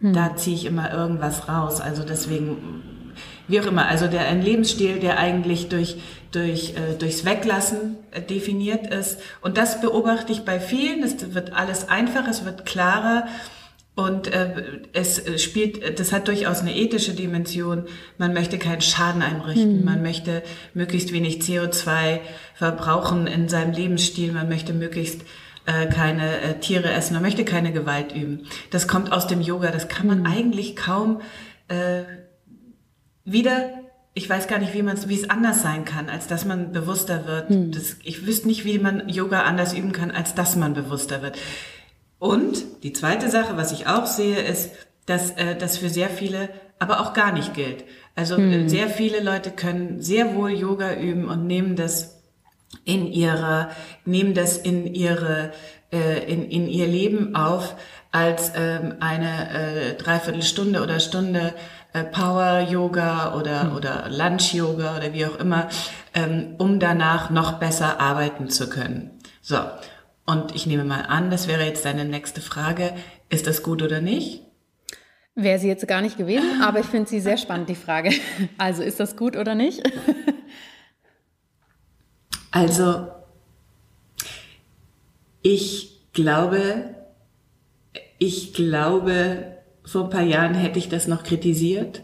hm. 0.00 0.12
da 0.12 0.34
ziehe 0.34 0.56
ich 0.56 0.64
immer 0.64 0.92
irgendwas 0.92 1.48
raus. 1.48 1.80
Also 1.80 2.02
deswegen, 2.02 3.12
wie 3.46 3.60
auch 3.60 3.66
immer, 3.66 3.86
also 3.86 4.08
der 4.08 4.26
ein 4.26 4.42
Lebensstil, 4.42 4.98
der 4.98 5.18
eigentlich 5.18 5.68
durch 5.68 5.98
durch 6.32 6.74
äh, 6.74 6.98
durchs 6.98 7.24
Weglassen 7.24 7.98
äh, 8.10 8.20
definiert 8.20 8.92
ist. 8.92 9.20
Und 9.42 9.58
das 9.58 9.80
beobachte 9.80 10.32
ich 10.32 10.44
bei 10.44 10.58
vielen. 10.58 11.04
Es 11.04 11.34
wird 11.34 11.52
alles 11.52 11.88
einfacher, 11.88 12.30
es 12.30 12.44
wird 12.44 12.66
klarer. 12.66 13.28
Und 13.94 14.28
äh, 14.28 14.80
es 14.94 15.22
spielt, 15.42 15.98
das 15.98 16.12
hat 16.12 16.26
durchaus 16.28 16.60
eine 16.60 16.74
ethische 16.74 17.12
Dimension. 17.12 17.84
Man 18.16 18.32
möchte 18.32 18.58
keinen 18.58 18.80
Schaden 18.80 19.20
einrichten. 19.20 19.80
Mhm. 19.80 19.84
Man 19.84 20.02
möchte 20.02 20.42
möglichst 20.72 21.12
wenig 21.12 21.42
CO2 21.42 22.20
verbrauchen 22.54 23.26
in 23.26 23.50
seinem 23.50 23.72
Lebensstil. 23.72 24.32
Man 24.32 24.48
möchte 24.48 24.72
möglichst 24.72 25.20
äh, 25.66 25.86
keine 25.88 26.40
äh, 26.40 26.58
Tiere 26.58 26.90
essen. 26.90 27.12
Man 27.14 27.22
möchte 27.22 27.44
keine 27.44 27.70
Gewalt 27.70 28.14
üben. 28.14 28.46
Das 28.70 28.88
kommt 28.88 29.12
aus 29.12 29.26
dem 29.26 29.42
Yoga. 29.42 29.70
Das 29.70 29.88
kann 29.88 30.06
man 30.06 30.20
mhm. 30.20 30.26
eigentlich 30.26 30.74
kaum 30.74 31.20
äh, 31.68 32.02
wieder 33.24 33.82
ich 34.14 34.28
weiß 34.28 34.46
gar 34.46 34.58
nicht, 34.58 34.74
wie 34.74 34.82
man 34.82 34.98
wie 35.08 35.18
es 35.18 35.30
anders 35.30 35.62
sein 35.62 35.84
kann, 35.84 36.10
als 36.10 36.26
dass 36.26 36.44
man 36.44 36.72
bewusster 36.72 37.26
wird. 37.26 37.50
Mhm. 37.50 37.72
Das, 37.72 37.96
ich 38.02 38.26
wüsste 38.26 38.46
nicht, 38.46 38.64
wie 38.64 38.78
man 38.78 39.08
Yoga 39.08 39.42
anders 39.44 39.72
üben 39.72 39.92
kann, 39.92 40.10
als 40.10 40.34
dass 40.34 40.54
man 40.54 40.74
bewusster 40.74 41.22
wird. 41.22 41.38
Und 42.22 42.84
die 42.84 42.92
zweite 42.92 43.28
Sache, 43.28 43.56
was 43.56 43.72
ich 43.72 43.88
auch 43.88 44.06
sehe, 44.06 44.40
ist, 44.40 44.70
dass 45.06 45.32
äh, 45.32 45.56
das 45.56 45.78
für 45.78 45.88
sehr 45.88 46.08
viele 46.08 46.50
aber 46.78 47.00
auch 47.00 47.14
gar 47.14 47.32
nicht 47.32 47.52
gilt. 47.52 47.82
Also 48.14 48.36
hm. 48.36 48.68
sehr 48.68 48.88
viele 48.88 49.20
Leute 49.20 49.50
können 49.50 50.00
sehr 50.00 50.36
wohl 50.36 50.52
Yoga 50.52 50.94
üben 50.94 51.28
und 51.28 51.48
nehmen 51.48 51.74
das 51.74 52.22
in 52.84 53.08
ihrer, 53.08 53.70
nehmen 54.04 54.34
das 54.34 54.56
in 54.56 54.86
ihre, 54.94 55.50
äh, 55.92 56.32
in, 56.32 56.48
in 56.48 56.68
ihr 56.68 56.86
Leben 56.86 57.34
auf 57.34 57.74
als 58.12 58.52
ähm, 58.54 58.94
eine 59.00 59.50
äh, 59.50 59.94
Dreiviertelstunde 59.96 60.80
oder 60.80 61.00
Stunde 61.00 61.54
äh, 61.92 62.04
Power 62.04 62.60
Yoga 62.60 63.34
oder, 63.34 63.62
hm. 63.62 63.74
oder 63.74 64.08
Lunch 64.10 64.54
Yoga 64.54 64.96
oder 64.96 65.12
wie 65.12 65.26
auch 65.26 65.40
immer, 65.40 65.68
ähm, 66.14 66.54
um 66.58 66.78
danach 66.78 67.30
noch 67.30 67.54
besser 67.54 67.98
arbeiten 67.98 68.48
zu 68.48 68.70
können. 68.70 69.10
So. 69.40 69.56
Und 70.24 70.54
ich 70.54 70.66
nehme 70.66 70.84
mal 70.84 71.02
an, 71.02 71.30
das 71.30 71.48
wäre 71.48 71.64
jetzt 71.64 71.84
deine 71.84 72.04
nächste 72.04 72.40
Frage. 72.40 72.94
Ist 73.28 73.46
das 73.46 73.62
gut 73.62 73.82
oder 73.82 74.00
nicht? 74.00 74.42
Wäre 75.34 75.58
sie 75.58 75.68
jetzt 75.68 75.88
gar 75.88 76.02
nicht 76.02 76.18
gewesen, 76.18 76.60
aber 76.62 76.80
ich 76.80 76.86
finde 76.86 77.08
sie 77.08 77.20
sehr 77.20 77.38
spannend, 77.38 77.68
die 77.68 77.74
Frage. 77.74 78.10
Also 78.58 78.82
ist 78.82 79.00
das 79.00 79.16
gut 79.16 79.36
oder 79.36 79.54
nicht? 79.54 79.82
Also, 82.54 83.08
ich 85.40 86.02
glaube, 86.12 86.94
ich 88.18 88.52
glaube, 88.52 89.56
vor 89.84 90.04
ein 90.04 90.10
paar 90.10 90.22
Jahren 90.22 90.54
hätte 90.54 90.78
ich 90.78 90.90
das 90.90 91.08
noch 91.08 91.24
kritisiert 91.24 92.02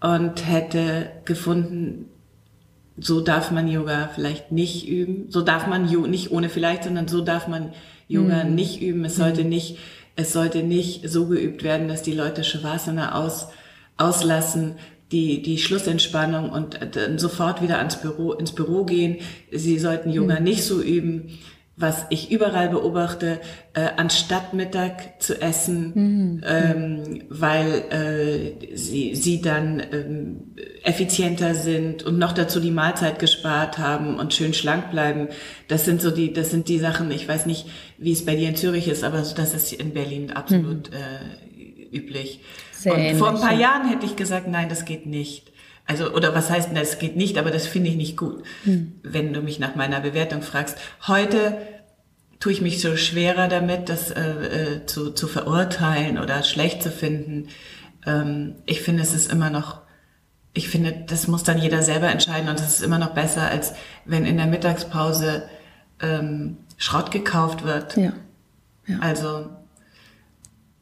und 0.00 0.46
hätte 0.46 1.10
gefunden, 1.24 2.10
so 3.00 3.20
darf 3.20 3.50
man 3.50 3.68
Yoga 3.68 4.10
vielleicht 4.14 4.52
nicht 4.52 4.88
üben. 4.88 5.26
So 5.30 5.42
darf 5.42 5.66
man 5.66 5.86
nicht 6.10 6.30
ohne 6.30 6.48
vielleicht, 6.48 6.84
sondern 6.84 7.08
so 7.08 7.20
darf 7.20 7.48
man 7.48 7.72
Yoga 8.08 8.44
mhm. 8.44 8.54
nicht 8.54 8.82
üben. 8.82 9.04
Es 9.04 9.16
sollte 9.16 9.42
mhm. 9.42 9.48
nicht, 9.48 9.78
es 10.16 10.32
sollte 10.32 10.62
nicht 10.62 11.08
so 11.08 11.26
geübt 11.26 11.62
werden, 11.62 11.88
dass 11.88 12.02
die 12.02 12.12
Leute 12.12 12.44
Shavasana 12.44 13.14
aus, 13.14 13.48
auslassen, 13.96 14.74
die, 15.12 15.42
die 15.42 15.58
Schlussentspannung 15.58 16.50
und 16.50 16.78
dann 16.94 17.18
sofort 17.18 17.62
wieder 17.62 17.78
ans 17.78 18.00
Büro, 18.00 18.32
ins 18.32 18.52
Büro 18.52 18.84
gehen. 18.84 19.16
Sie 19.50 19.78
sollten 19.78 20.10
Yoga 20.10 20.38
mhm. 20.38 20.44
nicht 20.44 20.62
so 20.62 20.80
üben, 20.80 21.38
was 21.80 22.04
ich 22.10 22.30
überall 22.30 22.68
beobachte, 22.68 23.40
äh, 23.72 23.88
anstatt 23.96 24.52
Mittag 24.52 25.22
zu 25.22 25.40
essen, 25.40 25.92
mhm. 25.94 26.44
ähm, 26.46 27.22
weil 27.30 27.84
äh, 27.90 28.76
sie, 28.76 29.14
sie 29.14 29.40
dann 29.40 29.82
ähm, 29.92 30.54
effizienter 30.84 31.54
sind 31.54 32.02
und 32.02 32.18
noch 32.18 32.32
dazu 32.32 32.60
die 32.60 32.70
Mahlzeit 32.70 33.18
gespart 33.18 33.78
haben 33.78 34.18
und 34.18 34.34
schön 34.34 34.52
schlank 34.52 34.90
bleiben. 34.90 35.28
Das 35.68 35.86
sind 35.86 36.02
so 36.02 36.10
die, 36.10 36.34
das 36.34 36.50
sind 36.50 36.68
die 36.68 36.78
Sachen, 36.78 37.10
ich 37.10 37.26
weiß 37.26 37.46
nicht, 37.46 37.66
wie 37.96 38.12
es 38.12 38.26
bei 38.26 38.36
dir 38.36 38.50
in 38.50 38.56
Zürich 38.56 38.86
ist, 38.86 39.02
aber 39.02 39.18
das 39.18 39.54
ist 39.54 39.72
in 39.72 39.94
Berlin 39.94 40.32
absolut 40.32 40.90
mhm. 40.90 40.96
äh, 40.96 41.96
üblich. 41.96 42.40
Sehr 42.72 42.94
und 42.94 43.16
vor 43.16 43.30
ein 43.30 43.40
paar 43.40 43.58
Jahren 43.58 43.88
hätte 43.88 44.04
ich 44.04 44.16
gesagt, 44.16 44.48
nein, 44.48 44.68
das 44.68 44.84
geht 44.84 45.06
nicht. 45.06 45.50
Also, 45.86 46.12
oder 46.12 46.34
was 46.34 46.50
heißt 46.50 46.68
denn, 46.68 46.76
das 46.76 46.98
geht 46.98 47.16
nicht, 47.16 47.36
aber 47.36 47.50
das 47.50 47.66
finde 47.66 47.90
ich 47.90 47.96
nicht 47.96 48.16
gut, 48.16 48.44
hm. 48.64 48.92
wenn 49.02 49.32
du 49.32 49.40
mich 49.40 49.58
nach 49.58 49.74
meiner 49.74 50.00
Bewertung 50.00 50.42
fragst. 50.42 50.78
Heute 51.06 51.56
tue 52.40 52.52
ich 52.52 52.60
mich 52.60 52.80
so 52.80 52.96
schwerer 52.96 53.48
damit, 53.48 53.88
das 53.88 54.10
äh, 54.10 54.20
äh, 54.20 54.86
zu, 54.86 55.10
zu 55.12 55.28
verurteilen 55.28 56.18
oder 56.18 56.42
schlecht 56.42 56.82
zu 56.82 56.90
finden. 56.90 57.48
Ähm, 58.06 58.56
ich 58.66 58.80
finde, 58.80 59.02
es 59.02 59.14
ist 59.14 59.30
immer 59.30 59.50
noch, 59.50 59.82
ich 60.54 60.68
finde, 60.68 61.04
das 61.06 61.28
muss 61.28 61.44
dann 61.44 61.58
jeder 61.58 61.82
selber 61.82 62.08
entscheiden 62.08 62.48
und 62.48 62.58
es 62.58 62.74
ist 62.74 62.82
immer 62.82 62.98
noch 62.98 63.10
besser, 63.14 63.42
als 63.42 63.74
wenn 64.06 64.24
in 64.24 64.38
der 64.38 64.46
Mittagspause 64.46 65.48
ähm, 66.00 66.56
Schrott 66.78 67.10
gekauft 67.10 67.64
wird. 67.64 67.96
Ja. 67.96 68.14
ja. 68.86 68.98
Also, 69.00 69.50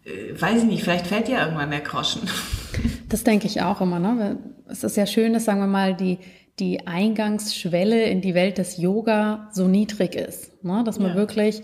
äh, 0.04 0.40
weiß 0.40 0.62
ich 0.62 0.68
nicht, 0.68 0.84
vielleicht 0.84 1.08
fällt 1.08 1.28
ja 1.28 1.44
irgendwann 1.44 1.70
der 1.70 1.80
Groschen. 1.80 2.22
Das 3.08 3.24
denke 3.24 3.46
ich 3.46 3.62
auch 3.62 3.80
immer. 3.80 3.98
Ne? 3.98 4.38
Es 4.68 4.84
ist 4.84 4.96
ja 4.96 5.06
schön, 5.06 5.32
dass, 5.32 5.44
sagen 5.44 5.60
wir 5.60 5.66
mal, 5.66 5.94
die, 5.94 6.18
die 6.58 6.86
Eingangsschwelle 6.86 8.04
in 8.04 8.20
die 8.20 8.34
Welt 8.34 8.58
des 8.58 8.76
Yoga 8.76 9.48
so 9.52 9.66
niedrig 9.66 10.14
ist. 10.14 10.64
Ne? 10.64 10.82
Dass 10.84 10.98
man 10.98 11.10
ja. 11.10 11.16
wirklich 11.16 11.62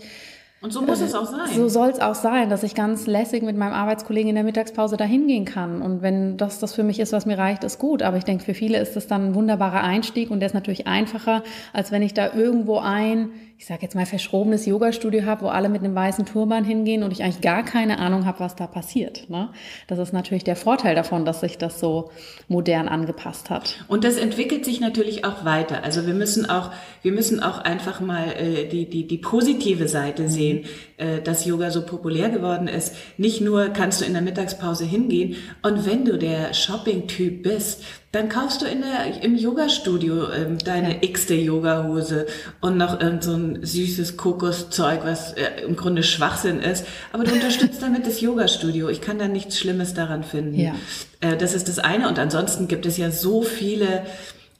und 0.65 0.73
so 0.73 0.81
muss 0.81 0.99
äh, 0.99 1.05
es 1.05 1.13
auch 1.13 1.27
sein. 1.27 1.47
So 1.53 1.67
soll 1.67 1.89
es 1.89 1.99
auch 1.99 2.15
sein, 2.15 2.49
dass 2.49 2.63
ich 2.63 2.73
ganz 2.73 3.05
lässig 3.05 3.43
mit 3.43 3.55
meinem 3.55 3.73
Arbeitskollegen 3.73 4.29
in 4.29 4.35
der 4.35 4.43
Mittagspause 4.43 4.97
dahin 4.97 5.27
gehen 5.27 5.45
kann. 5.45 5.83
Und 5.83 6.01
wenn 6.01 6.37
das 6.37 6.57
das 6.57 6.73
für 6.73 6.81
mich 6.81 6.99
ist, 6.99 7.13
was 7.13 7.27
mir 7.27 7.37
reicht, 7.37 7.63
ist 7.63 7.77
gut. 7.77 8.01
Aber 8.01 8.17
ich 8.17 8.23
denke, 8.23 8.43
für 8.43 8.55
viele 8.55 8.79
ist 8.79 8.95
das 8.95 9.05
dann 9.05 9.27
ein 9.27 9.35
wunderbarer 9.35 9.83
Einstieg 9.83 10.31
und 10.31 10.39
der 10.39 10.47
ist 10.47 10.53
natürlich 10.53 10.87
einfacher, 10.87 11.43
als 11.71 11.91
wenn 11.91 12.01
ich 12.01 12.15
da 12.15 12.33
irgendwo 12.33 12.79
ein 12.79 13.29
ich 13.57 13.67
sage 13.67 13.83
jetzt 13.83 13.95
mal, 13.95 14.05
verschrobenes 14.05 14.65
Yoga-Studio 14.65 15.25
habe, 15.25 15.43
wo 15.43 15.47
alle 15.47 15.69
mit 15.69 15.81
einem 15.81 15.95
weißen 15.95 16.25
Turban 16.25 16.65
hingehen 16.65 17.03
und 17.03 17.11
ich 17.11 17.23
eigentlich 17.23 17.41
gar 17.41 17.63
keine 17.63 17.99
Ahnung 17.99 18.25
habe, 18.25 18.41
was 18.41 18.55
da 18.55 18.67
passiert. 18.67 19.29
Ne? 19.29 19.49
Das 19.87 19.97
ist 19.97 20.11
natürlich 20.11 20.43
der 20.43 20.57
Vorteil 20.57 20.93
davon, 20.93 21.23
dass 21.23 21.39
sich 21.39 21.57
das 21.57 21.79
so 21.79 22.11
modern 22.49 22.89
angepasst 22.89 23.49
hat. 23.49 23.85
Und 23.87 24.03
das 24.03 24.17
entwickelt 24.17 24.65
sich 24.65 24.81
natürlich 24.81 25.23
auch 25.23 25.45
weiter. 25.45 25.83
Also 25.85 26.05
wir 26.05 26.13
müssen 26.13 26.49
auch, 26.49 26.71
wir 27.01 27.13
müssen 27.13 27.41
auch 27.41 27.59
einfach 27.59 28.01
mal 28.01 28.33
äh, 28.33 28.67
die, 28.67 28.89
die, 28.89 29.07
die 29.07 29.17
positive 29.17 29.87
Seite 29.87 30.27
sehen. 30.27 30.65
Äh, 30.97 31.21
dass 31.21 31.45
Yoga 31.45 31.71
so 31.71 31.81
populär 31.81 32.29
geworden 32.29 32.67
ist. 32.67 32.95
Nicht 33.17 33.41
nur 33.41 33.69
kannst 33.69 34.01
du 34.01 34.05
in 34.05 34.13
der 34.13 34.21
Mittagspause 34.21 34.85
hingehen 34.85 35.35
und 35.61 35.85
wenn 35.85 36.05
du 36.05 36.17
der 36.17 36.53
Shopping-Typ 36.53 37.43
bist, 37.43 37.83
dann 38.11 38.29
kaufst 38.29 38.61
du 38.61 38.65
in 38.65 38.81
der, 38.81 39.21
im 39.23 39.35
Yoga-Studio 39.35 40.31
ähm, 40.31 40.57
deine 40.57 40.93
ja. 40.93 40.97
x-te 41.01 41.35
Yoga-Hose 41.35 42.27
und 42.61 42.77
noch 42.77 43.01
irgend 43.01 43.25
so 43.25 43.33
ein 43.33 43.65
süßes 43.65 44.15
Kokoszeug, 44.15 45.01
was 45.03 45.33
äh, 45.33 45.63
im 45.67 45.75
Grunde 45.75 46.01
Schwachsinn 46.01 46.61
ist. 46.61 46.85
Aber 47.11 47.25
du 47.25 47.33
unterstützt 47.33 47.81
damit 47.81 48.07
das 48.07 48.21
Yoga-Studio. 48.21 48.87
Ich 48.87 49.01
kann 49.01 49.19
da 49.19 49.27
nichts 49.27 49.59
Schlimmes 49.59 49.93
daran 49.93 50.23
finden. 50.23 50.55
Ja. 50.55 50.75
Äh, 51.19 51.35
das 51.35 51.53
ist 51.53 51.67
das 51.67 51.79
eine. 51.79 52.07
Und 52.07 52.17
ansonsten 52.17 52.69
gibt 52.69 52.85
es 52.85 52.95
ja 52.97 53.11
so 53.11 53.41
viele 53.41 54.03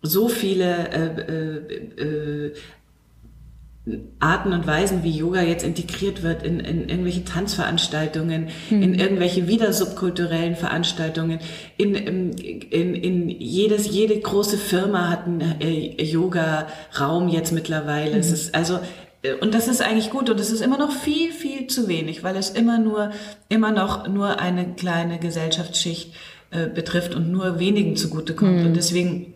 so 0.02 0.28
viele 0.28 0.90
äh, 0.90 2.02
äh, 2.02 2.48
äh, 2.48 2.54
Arten 4.20 4.52
und 4.52 4.66
Weisen, 4.66 5.04
wie 5.04 5.12
Yoga 5.12 5.44
jetzt 5.44 5.64
integriert 5.64 6.24
wird 6.24 6.42
in, 6.42 6.60
in 6.60 6.90
irgendwelche 6.90 7.24
Tanzveranstaltungen, 7.24 8.50
mhm. 8.72 8.82
in 8.82 8.96
irgendwelche 8.96 9.48
wieder 9.48 9.74
subkulturellen 9.74 10.56
Veranstaltungen, 10.56 11.40
in, 11.78 11.94
in, 11.94 12.34
in, 12.96 13.30
jedes, 13.30 13.92
jede 13.92 14.20
große 14.20 14.58
Firma 14.58 15.10
hat 15.10 15.28
einen 15.28 15.62
äh, 15.62 16.04
Yoga-Raum 16.04 17.28
jetzt 17.28 17.52
mittlerweile. 17.52 18.14
Mhm. 18.14 18.20
Es 18.20 18.32
ist 18.32 18.56
also 18.56 18.80
äh, 19.22 19.34
und 19.36 19.54
das 19.54 19.68
ist 19.68 19.84
eigentlich 19.84 20.10
gut 20.10 20.32
und 20.32 20.40
es 20.40 20.52
ist 20.52 20.62
immer 20.62 20.80
noch 20.80 20.92
viel, 20.92 21.32
viel 21.32 21.68
zu 21.68 21.88
wenig, 21.88 22.24
weil 22.24 22.36
es 22.38 22.50
immer 22.50 22.80
nur, 22.80 23.12
immer 23.50 23.72
noch 23.72 24.08
nur 24.08 24.40
eine 24.40 24.74
kleine 24.74 25.20
Gesellschaftsschicht 25.20 26.12
äh, 26.50 26.68
betrifft 26.68 27.14
und 27.14 27.32
nur 27.32 27.60
wenigen 27.60 27.96
zugutekommt. 27.96 28.62
Mhm. 28.62 28.66
Und 28.66 28.76
deswegen 28.76 29.35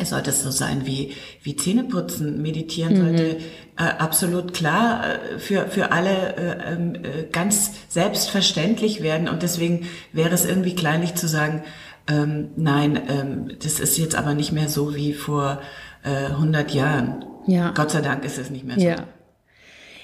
es 0.00 0.10
sollte 0.10 0.32
so 0.32 0.50
sein 0.50 0.86
wie, 0.86 1.14
wie 1.42 1.56
Zähneputzen. 1.56 2.40
Meditieren 2.42 2.94
mhm. 2.94 3.00
sollte 3.00 3.36
äh, 3.76 3.82
absolut 3.98 4.54
klar 4.54 5.04
äh, 5.04 5.38
für, 5.38 5.66
für 5.68 5.92
alle 5.92 6.36
äh, 6.36 6.72
ähm, 6.72 6.94
äh, 6.94 7.24
ganz 7.30 7.72
selbstverständlich 7.88 9.02
werden. 9.02 9.28
Und 9.28 9.42
deswegen 9.42 9.86
wäre 10.12 10.34
es 10.34 10.44
irgendwie 10.44 10.74
kleinlich 10.74 11.14
zu 11.14 11.28
sagen, 11.28 11.62
ähm, 12.08 12.50
nein, 12.56 13.00
ähm, 13.08 13.56
das 13.62 13.80
ist 13.80 13.98
jetzt 13.98 14.14
aber 14.14 14.34
nicht 14.34 14.52
mehr 14.52 14.68
so 14.68 14.94
wie 14.94 15.12
vor 15.12 15.60
äh, 16.02 16.26
100 16.26 16.72
Jahren. 16.72 17.24
Ja. 17.46 17.72
Gott 17.72 17.90
sei 17.90 18.00
Dank 18.00 18.24
ist 18.24 18.38
es 18.38 18.50
nicht 18.50 18.64
mehr 18.64 18.76
so. 18.76 18.86
Ja. 18.86 18.96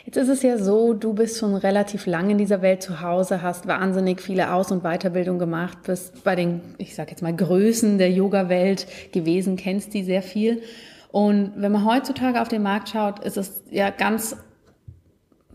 Jetzt 0.07 0.19
ist 0.19 0.29
es 0.29 0.43
ja 0.43 0.57
so, 0.57 0.95
du 0.95 1.15
bist 1.15 1.37
schon 1.39 1.57
relativ 1.57 2.07
lange 2.07 2.31
in 2.31 2.39
dieser 2.39 2.63
Welt 2.63 2.81
zu 2.81 3.01
Hause, 3.01 3.43
hast 3.43 3.67
wahnsinnig 3.67 4.21
viele 4.21 4.53
Aus- 4.53 4.71
und 4.71 4.85
Weiterbildung 4.85 5.41
gemacht, 5.41 5.79
bist 5.83 6.23
bei 6.23 6.37
den, 6.37 6.61
ich 6.79 6.95
sage 6.95 7.11
jetzt 7.11 7.23
mal, 7.23 7.35
Größen 7.35 7.99
der 7.99 8.13
Yoga-Welt 8.13 8.87
gewesen, 9.13 9.57
kennst 9.57 9.95
die 9.95 10.05
sehr 10.05 10.23
viel. 10.23 10.63
Und 11.11 11.55
wenn 11.57 11.73
man 11.73 11.85
heutzutage 11.85 12.41
auf 12.41 12.47
den 12.47 12.63
Markt 12.63 12.91
schaut, 12.91 13.19
ist 13.25 13.37
es 13.37 13.65
ja 13.69 13.91
ganz 13.91 14.37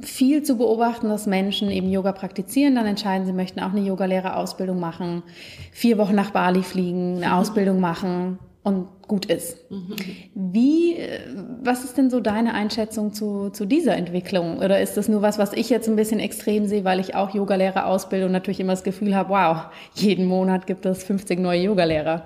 viel 0.02 0.44
zu 0.44 0.58
beobachten, 0.58 1.08
dass 1.08 1.28
Menschen 1.28 1.72
eben 1.72 1.90
Yoga 1.90 2.12
praktizieren, 2.12 2.76
dann 2.76 2.86
entscheiden, 2.86 3.26
sie 3.26 3.34
möchten 3.34 3.62
auch 3.62 3.72
eine 3.72 3.82
Yogalehrerausbildung 3.82 4.82
machen, 4.82 5.24
vier 5.72 5.98
Wochen 5.98 6.16
nach 6.16 6.32
Bali 6.32 6.64
fliegen, 6.64 7.24
eine 7.24 7.36
Ausbildung 7.38 7.80
machen, 7.80 8.38
und 8.64 8.88
gut 9.08 9.26
ist. 9.26 9.70
Mhm. 9.72 9.96
Wie, 10.36 10.96
äh, 10.96 11.20
was 11.64 11.84
ist 11.84 11.98
denn 11.98 12.10
so 12.10 12.20
deine 12.20 12.54
Einschätzung 12.54 13.14
zu, 13.14 13.50
zu 13.50 13.66
dieser 13.66 13.96
Entwicklung? 13.96 14.60
Oder 14.60 14.82
ist 14.82 14.98
das 14.98 15.08
nur 15.08 15.22
was, 15.22 15.40
was 15.40 15.54
ich 15.54 15.70
jetzt 15.70 15.88
ein 15.88 15.96
bisschen 15.96 16.20
extrem 16.20 16.68
sehe, 16.68 16.84
weil 16.84 17.00
ich 17.00 17.16
auch 17.16 17.34
Yogalehrer 17.34 17.88
ausbilde 17.88 18.28
und 18.28 18.32
natürlich 18.32 18.60
immer 18.60 18.74
das 18.74 18.84
Gefühl 18.84 19.16
habe, 19.16 19.30
wow, 19.30 19.66
jeden 19.96 20.26
Monat 20.26 20.68
gibt 20.68 20.86
es 20.86 21.04
50 21.04 21.40
neue 21.40 21.62
Yogalehrer? 21.62 22.26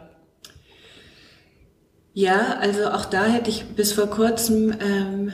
Ja, 2.14 2.58
also 2.60 2.90
auch 2.90 3.06
da 3.06 3.26
hätte 3.26 3.50
ich 3.50 3.66
bis 3.76 3.94
vor 3.94 4.08
kurzem 4.08 4.74
ähm, 4.82 5.32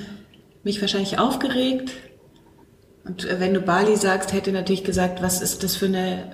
mich 0.63 0.81
wahrscheinlich 0.81 1.19
aufgeregt. 1.19 1.91
Und 3.05 3.25
äh, 3.25 3.39
wenn 3.39 3.53
du 3.53 3.61
Bali 3.61 3.95
sagst, 3.97 4.33
hätte 4.33 4.51
natürlich 4.51 4.83
gesagt, 4.83 5.21
was 5.21 5.41
ist 5.41 5.63
das 5.63 5.75
für 5.75 5.87
eine 5.87 6.31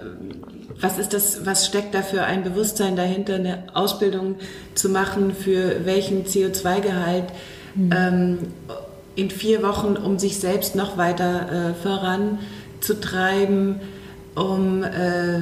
was 0.79 0.99
ist 0.99 1.13
das, 1.13 1.45
was 1.45 1.65
steckt 1.65 1.95
da 1.95 2.01
für 2.01 2.23
ein 2.23 2.43
Bewusstsein 2.43 2.95
dahinter, 2.95 3.35
eine 3.35 3.63
Ausbildung 3.73 4.35
zu 4.75 4.89
machen, 4.89 5.33
für 5.33 5.85
welchen 5.85 6.25
CO2-Gehalt 6.25 7.25
mhm. 7.75 7.89
ähm, 7.95 8.37
in 9.15 9.31
vier 9.31 9.63
Wochen, 9.63 9.97
um 9.97 10.19
sich 10.19 10.39
selbst 10.39 10.75
noch 10.75 10.97
weiter 10.97 11.71
äh, 11.71 11.73
voranzutreiben, 11.73 13.79
um 14.35 14.83
äh, 14.83 15.39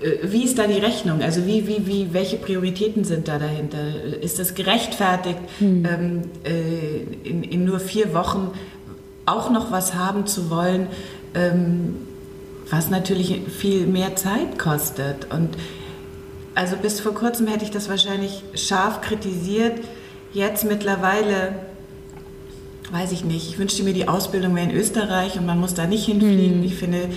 äh, 0.00 0.18
wie 0.22 0.44
ist 0.44 0.58
da 0.58 0.66
die 0.66 0.78
Rechnung? 0.78 1.22
Also 1.22 1.46
wie, 1.46 1.66
wie, 1.66 1.86
wie, 1.86 2.12
welche 2.12 2.36
Prioritäten 2.36 3.04
sind 3.04 3.28
da 3.28 3.38
dahinter? 3.38 3.78
Ist 4.20 4.38
das 4.38 4.54
gerechtfertigt, 4.54 5.40
mhm. 5.60 5.86
ähm, 5.86 6.22
äh, 6.44 7.28
in, 7.28 7.42
in, 7.42 7.64
nur 7.64 7.80
vier 7.80 8.14
Wochen 8.14 8.50
auch 9.26 9.50
noch 9.50 9.70
was 9.70 9.94
haben 9.94 10.26
zu 10.26 10.50
wollen? 10.50 10.88
Ähm, 11.34 11.96
was 12.70 12.88
natürlich 12.88 13.40
viel 13.48 13.86
mehr 13.86 14.16
Zeit 14.16 14.58
kostet. 14.58 15.32
Und 15.32 15.50
also 16.54 16.76
bis 16.76 17.00
vor 17.00 17.14
kurzem 17.14 17.46
hätte 17.46 17.64
ich 17.64 17.70
das 17.70 17.88
wahrscheinlich 17.88 18.42
scharf 18.54 19.00
kritisiert. 19.00 19.80
Jetzt 20.32 20.64
mittlerweile, 20.64 21.54
weiß 22.92 23.12
ich 23.12 23.24
nicht, 23.24 23.48
ich 23.48 23.58
wünschte 23.58 23.82
mir, 23.82 23.92
die 23.92 24.08
Ausbildung 24.08 24.54
wäre 24.54 24.70
in 24.70 24.76
Österreich 24.76 25.38
und 25.38 25.46
man 25.46 25.58
muss 25.58 25.74
da 25.74 25.86
nicht 25.86 26.06
hinfliegen. 26.06 26.58
Mhm. 26.58 26.64
Ich, 26.64 26.74
finde, 26.76 27.08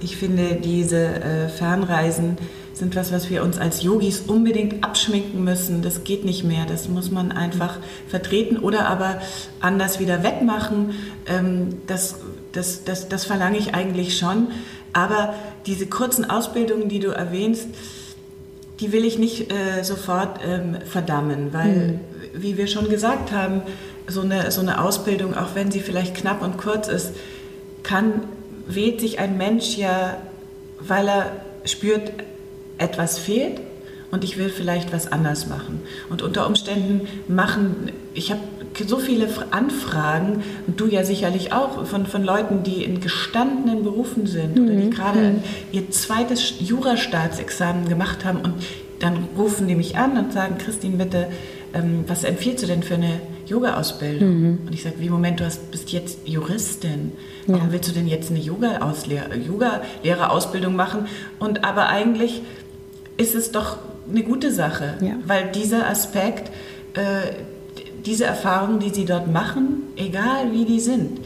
ich 0.00 0.16
finde, 0.16 0.56
diese 0.56 1.06
äh, 1.06 1.48
Fernreisen 1.48 2.36
sind 2.78 2.94
was, 2.94 3.12
was 3.12 3.28
wir 3.28 3.42
uns 3.42 3.58
als 3.58 3.82
Yogis 3.82 4.20
unbedingt 4.26 4.84
abschminken 4.84 5.42
müssen. 5.42 5.82
Das 5.82 6.04
geht 6.04 6.24
nicht 6.24 6.44
mehr. 6.44 6.64
Das 6.66 6.88
muss 6.88 7.10
man 7.10 7.32
einfach 7.32 7.78
vertreten 8.06 8.56
oder 8.56 8.86
aber 8.86 9.20
anders 9.60 9.98
wieder 9.98 10.22
wettmachen. 10.22 10.94
Ähm, 11.26 11.78
das, 11.86 12.16
das, 12.52 12.84
das, 12.84 13.08
das 13.08 13.24
verlange 13.24 13.58
ich 13.58 13.74
eigentlich 13.74 14.16
schon. 14.16 14.48
Aber 14.92 15.34
diese 15.66 15.86
kurzen 15.86 16.28
Ausbildungen, 16.28 16.88
die 16.88 17.00
du 17.00 17.08
erwähnst, 17.08 17.68
die 18.80 18.92
will 18.92 19.04
ich 19.04 19.18
nicht 19.18 19.52
äh, 19.52 19.82
sofort 19.82 20.40
ähm, 20.44 20.76
verdammen, 20.84 21.52
weil, 21.52 21.74
mhm. 21.74 22.00
wie 22.34 22.56
wir 22.56 22.66
schon 22.66 22.88
gesagt 22.88 23.32
haben, 23.32 23.62
so 24.06 24.22
eine, 24.22 24.50
so 24.50 24.60
eine 24.60 24.82
Ausbildung, 24.82 25.36
auch 25.36 25.54
wenn 25.54 25.70
sie 25.70 25.80
vielleicht 25.80 26.14
knapp 26.14 26.42
und 26.42 26.56
kurz 26.56 26.88
ist, 26.88 27.12
kann, 27.82 28.24
wählt 28.66 29.00
sich 29.00 29.18
ein 29.18 29.36
Mensch 29.36 29.76
ja, 29.76 30.16
weil 30.80 31.08
er 31.08 31.32
spürt, 31.64 32.12
etwas 32.78 33.18
fehlt 33.18 33.60
und 34.10 34.24
ich 34.24 34.38
will 34.38 34.50
vielleicht 34.50 34.92
was 34.92 35.10
anders 35.10 35.48
machen. 35.48 35.80
Und 36.08 36.22
unter 36.22 36.46
Umständen 36.46 37.08
machen, 37.26 37.92
ich 38.14 38.30
habe 38.30 38.40
so 38.86 38.98
viele 38.98 39.28
Anfragen, 39.50 40.42
und 40.66 40.80
du 40.80 40.86
ja 40.86 41.04
sicherlich 41.04 41.52
auch, 41.52 41.86
von, 41.86 42.06
von 42.06 42.22
Leuten, 42.22 42.62
die 42.62 42.84
in 42.84 43.00
gestandenen 43.00 43.82
Berufen 43.82 44.26
sind 44.26 44.56
mhm. 44.56 44.64
oder 44.64 44.74
die 44.74 44.86
mhm. 44.86 44.90
gerade 44.90 45.20
mhm. 45.20 45.42
ihr 45.72 45.90
zweites 45.90 46.54
Jurastaatsexamen 46.60 47.88
gemacht 47.88 48.24
haben 48.24 48.40
und 48.40 48.54
dann 49.00 49.28
rufen 49.36 49.68
die 49.68 49.74
mich 49.74 49.96
an 49.96 50.16
und 50.16 50.32
sagen, 50.32 50.58
Christine, 50.58 50.96
bitte, 50.96 51.28
ähm, 51.72 52.04
was 52.06 52.24
empfiehlst 52.24 52.64
du 52.64 52.66
denn 52.66 52.82
für 52.82 52.94
eine 52.94 53.20
Yoga-Ausbildung? 53.46 54.28
Mhm. 54.28 54.58
Und 54.66 54.74
ich 54.74 54.82
sage, 54.82 54.96
wie, 54.98 55.08
Moment, 55.08 55.40
du 55.40 55.44
hast, 55.44 55.70
bist 55.70 55.92
jetzt 55.92 56.26
Juristin. 56.26 57.12
Warum 57.46 57.66
ja. 57.66 57.72
willst 57.72 57.90
du 57.90 57.94
denn 57.94 58.08
jetzt 58.08 58.30
eine 58.30 58.40
Yoga-Lehrerausbildung 58.40 60.74
machen? 60.74 61.06
Und 61.38 61.64
aber 61.64 61.88
eigentlich 61.88 62.42
ist 63.16 63.34
es 63.34 63.52
doch 63.52 63.78
eine 64.10 64.22
gute 64.22 64.52
Sache, 64.52 64.94
ja. 65.00 65.14
weil 65.26 65.50
dieser 65.52 65.88
Aspekt, 65.88 66.50
äh, 66.94 67.32
diese 68.08 68.24
Erfahrungen, 68.24 68.80
die 68.80 68.88
sie 68.88 69.04
dort 69.04 69.30
machen, 69.30 69.82
egal 69.96 70.50
wie 70.52 70.64
die 70.64 70.80
sind, 70.80 71.20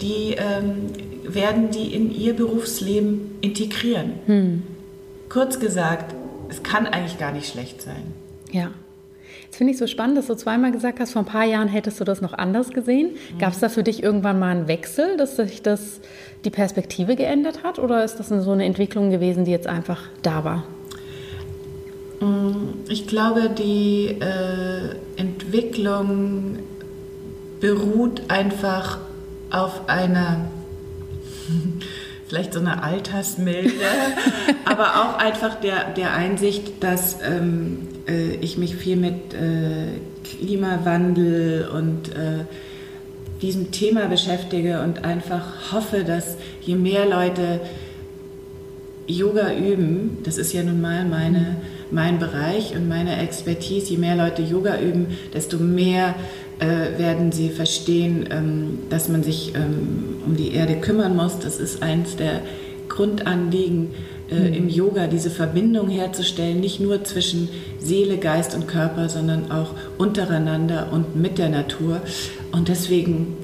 die 0.00 0.36
ähm, 0.38 0.90
werden 1.24 1.70
die 1.70 1.92
in 1.92 2.14
ihr 2.14 2.34
Berufsleben 2.34 3.32
integrieren. 3.40 4.12
Hm. 4.26 4.62
Kurz 5.28 5.58
gesagt, 5.58 6.14
es 6.48 6.62
kann 6.62 6.86
eigentlich 6.86 7.18
gar 7.18 7.32
nicht 7.32 7.48
schlecht 7.48 7.82
sein. 7.82 8.14
Ja. 8.52 8.70
Jetzt 9.44 9.56
finde 9.56 9.72
ich 9.72 9.78
so 9.78 9.88
spannend, 9.88 10.16
dass 10.16 10.28
du 10.28 10.36
zweimal 10.36 10.70
gesagt 10.70 11.00
hast, 11.00 11.12
vor 11.12 11.22
ein 11.22 11.26
paar 11.26 11.44
Jahren 11.44 11.66
hättest 11.66 11.98
du 11.98 12.04
das 12.04 12.20
noch 12.20 12.32
anders 12.32 12.70
gesehen. 12.70 13.10
Mhm. 13.34 13.38
Gab 13.38 13.52
es 13.52 13.58
da 13.58 13.68
für 13.68 13.82
dich 13.82 14.00
irgendwann 14.00 14.38
mal 14.38 14.56
einen 14.56 14.68
Wechsel, 14.68 15.16
dass 15.16 15.34
sich 15.34 15.62
das, 15.62 16.00
die 16.44 16.50
Perspektive 16.50 17.16
geändert 17.16 17.64
hat? 17.64 17.80
Oder 17.80 18.04
ist 18.04 18.20
das 18.20 18.28
so 18.28 18.52
eine 18.52 18.64
Entwicklung 18.64 19.10
gewesen, 19.10 19.44
die 19.44 19.50
jetzt 19.50 19.66
einfach 19.66 20.02
da 20.22 20.44
war? 20.44 20.64
Mm, 22.20 22.74
ich 22.88 23.06
glaube, 23.06 23.50
die 23.50 24.16
äh, 24.20 24.94
Entwicklung 25.50 26.58
beruht 27.58 28.22
einfach 28.28 28.98
auf 29.50 29.88
einer, 29.88 30.48
vielleicht 32.28 32.54
so 32.54 32.60
einer 32.60 32.84
Altersmilde, 32.84 33.72
aber 34.64 35.02
auch 35.02 35.18
einfach 35.18 35.56
der, 35.56 35.92
der 35.96 36.14
Einsicht, 36.14 36.84
dass 36.84 37.16
ähm, 37.22 37.88
äh, 38.06 38.34
ich 38.36 38.58
mich 38.58 38.76
viel 38.76 38.94
mit 38.94 39.34
äh, 39.34 39.88
Klimawandel 40.22 41.68
und 41.68 42.10
äh, 42.10 42.44
diesem 43.42 43.72
Thema 43.72 44.06
beschäftige 44.06 44.82
und 44.82 45.04
einfach 45.04 45.72
hoffe, 45.72 46.04
dass 46.04 46.36
je 46.60 46.76
mehr 46.76 47.06
Leute 47.06 47.60
Yoga 49.08 49.52
üben, 49.52 50.18
das 50.22 50.38
ist 50.38 50.52
ja 50.52 50.62
nun 50.62 50.80
mal 50.80 51.04
meine 51.04 51.56
mein 51.90 52.18
Bereich 52.18 52.74
und 52.74 52.88
meine 52.88 53.20
Expertise. 53.20 53.90
Je 53.90 53.96
mehr 53.98 54.16
Leute 54.16 54.42
Yoga 54.42 54.80
üben, 54.80 55.18
desto 55.34 55.58
mehr 55.58 56.14
äh, 56.58 56.98
werden 56.98 57.32
sie 57.32 57.48
verstehen, 57.48 58.28
ähm, 58.30 58.78
dass 58.90 59.08
man 59.08 59.22
sich 59.22 59.54
ähm, 59.54 60.16
um 60.26 60.36
die 60.36 60.52
Erde 60.52 60.76
kümmern 60.76 61.16
muss. 61.16 61.38
Das 61.38 61.58
ist 61.58 61.82
eines 61.82 62.16
der 62.16 62.42
Grundanliegen 62.88 63.88
äh, 64.30 64.34
mhm. 64.34 64.54
im 64.54 64.68
Yoga, 64.68 65.06
diese 65.06 65.30
Verbindung 65.30 65.88
herzustellen, 65.88 66.60
nicht 66.60 66.80
nur 66.80 67.02
zwischen 67.04 67.48
Seele, 67.80 68.18
Geist 68.18 68.54
und 68.54 68.68
Körper, 68.68 69.08
sondern 69.08 69.50
auch 69.50 69.70
untereinander 69.98 70.88
und 70.92 71.16
mit 71.16 71.38
der 71.38 71.48
Natur. 71.48 72.00
Und 72.52 72.68
deswegen, 72.68 73.36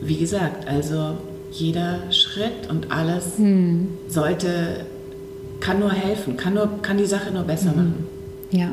wie 0.00 0.16
gesagt, 0.16 0.68
also 0.68 1.16
jeder 1.50 2.10
Schritt 2.10 2.70
und 2.70 2.92
alles 2.92 3.38
mhm. 3.38 3.88
sollte, 4.08 4.86
kann 5.60 5.80
nur 5.80 5.92
helfen, 5.92 6.36
kann, 6.36 6.54
nur, 6.54 6.82
kann 6.82 6.98
die 6.98 7.06
Sache 7.06 7.30
nur 7.32 7.44
besser 7.44 7.70
mhm. 7.70 7.76
machen. 7.76 8.06
Ja. 8.50 8.70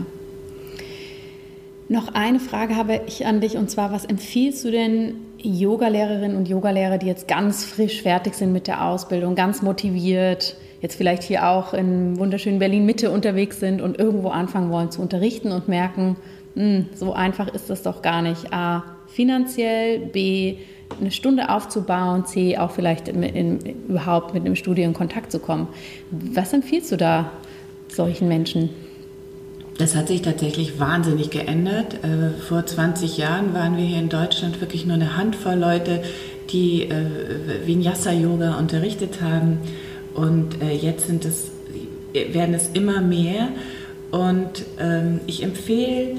Noch 1.87 2.13
eine 2.13 2.39
Frage 2.39 2.75
habe 2.75 3.01
ich 3.07 3.25
an 3.25 3.41
dich 3.41 3.57
und 3.57 3.69
zwar, 3.69 3.91
was 3.91 4.05
empfiehlst 4.05 4.65
du 4.65 4.71
denn 4.71 5.15
Yogalehrerinnen 5.37 6.35
und 6.35 6.47
Yogalehrer, 6.47 6.97
die 6.97 7.05
jetzt 7.05 7.27
ganz 7.27 7.63
frisch 7.63 8.01
fertig 8.01 8.33
sind 8.33 8.51
mit 8.51 8.65
der 8.65 8.85
Ausbildung, 8.85 9.35
ganz 9.35 9.61
motiviert, 9.61 10.55
jetzt 10.81 10.95
vielleicht 10.95 11.21
hier 11.21 11.47
auch 11.47 11.73
in 11.73 12.17
wunderschönen 12.17 12.57
Berlin 12.57 12.85
Mitte 12.85 13.11
unterwegs 13.11 13.59
sind 13.59 13.81
und 13.81 13.99
irgendwo 13.99 14.29
anfangen 14.29 14.71
wollen 14.71 14.89
zu 14.89 15.01
unterrichten 15.01 15.51
und 15.51 15.67
merken, 15.67 16.15
mh, 16.55 16.63
hm, 16.63 16.85
so 16.95 17.13
einfach 17.13 17.53
ist 17.53 17.69
das 17.69 17.83
doch 17.83 18.01
gar 18.01 18.23
nicht. 18.23 18.51
A, 18.51 18.83
finanziell, 19.07 19.99
B, 19.99 20.57
eine 20.99 21.11
Stunde 21.11 21.49
aufzubauen, 21.49 22.25
C, 22.25 22.57
auch 22.57 22.71
vielleicht 22.71 23.07
in, 23.07 23.23
in, 23.23 23.59
überhaupt 23.87 24.33
mit 24.33 24.45
einem 24.45 24.55
Studio 24.55 24.85
in 24.85 24.93
Kontakt 24.93 25.31
zu 25.31 25.39
kommen. 25.39 25.67
Was 26.11 26.53
empfiehlst 26.53 26.91
du 26.91 26.97
da 26.97 27.31
solchen 27.87 28.27
Menschen? 28.27 28.69
Das 29.77 29.95
hat 29.95 30.07
sich 30.07 30.21
tatsächlich 30.21 30.79
wahnsinnig 30.79 31.31
geändert. 31.31 31.95
Äh, 32.03 32.39
vor 32.41 32.65
20 32.65 33.17
Jahren 33.17 33.53
waren 33.53 33.75
wir 33.75 33.83
hier 33.83 33.99
in 33.99 34.09
Deutschland 34.09 34.61
wirklich 34.61 34.85
nur 34.85 34.95
eine 34.95 35.17
Handvoll 35.17 35.55
Leute, 35.55 36.01
die 36.49 36.83
äh, 36.83 37.65
Vinyasa-Yoga 37.65 38.57
unterrichtet 38.57 39.21
haben. 39.21 39.59
Und 40.13 40.61
äh, 40.61 40.73
jetzt 40.73 41.07
sind 41.07 41.25
es, 41.25 41.51
werden 42.13 42.55
es 42.55 42.69
immer 42.73 43.01
mehr. 43.01 43.49
Und 44.11 44.63
ähm, 44.79 45.19
ich 45.27 45.43
empfehle 45.43 46.15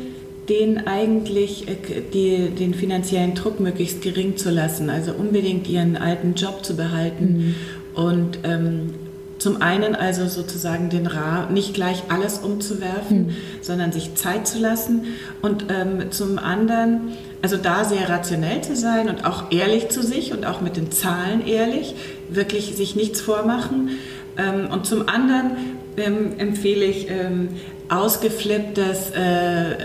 denen 0.49 0.87
eigentlich 0.87 1.67
die, 2.13 2.51
den 2.51 2.75
finanziellen 2.75 3.35
Druck 3.35 3.61
möglichst 3.61 4.03
gering 4.03 4.37
zu 4.37 4.51
lassen, 4.51 4.91
also 4.91 5.13
unbedingt 5.13 5.69
ihren 5.69 5.97
alten 5.97 6.35
Job 6.35 6.65
zu 6.65 6.77
behalten 6.77 7.55
mhm. 7.95 8.03
und 8.03 8.39
ähm, 8.45 8.95
zum 9.39 9.61
einen 9.61 9.95
also 9.95 10.27
sozusagen 10.27 10.89
den 10.89 11.07
Rahmen, 11.07 11.53
nicht 11.53 11.75
gleich 11.75 12.05
alles 12.09 12.39
umzuwerfen, 12.39 13.27
mhm. 13.27 13.37
sondern 13.61 13.93
sich 13.93 14.15
Zeit 14.15 14.49
zu 14.49 14.59
lassen 14.59 15.05
und 15.43 15.67
ähm, 15.69 16.11
zum 16.11 16.39
anderen, 16.39 17.13
also 17.43 17.57
da 17.57 17.85
sehr 17.85 18.09
rationell 18.09 18.63
zu 18.63 18.75
sein 18.75 19.09
und 19.09 19.27
auch 19.27 19.51
ehrlich 19.51 19.89
zu 19.89 20.03
sich 20.03 20.33
und 20.33 20.47
auch 20.47 20.63
mit 20.63 20.77
den 20.77 20.91
Zahlen 20.91 21.47
ehrlich, 21.47 21.95
wirklich 22.31 22.77
sich 22.77 22.97
nichts 22.97 23.21
vormachen. 23.21 23.91
Ähm, 24.39 24.71
und 24.71 24.87
zum 24.87 25.07
anderen 25.09 25.51
ähm, 25.99 26.39
empfehle 26.39 26.85
ich 26.85 27.09
ähm, 27.11 27.51
ausgeflipptes, 27.89 29.11
äh, 29.15 29.73
äh, 29.73 29.77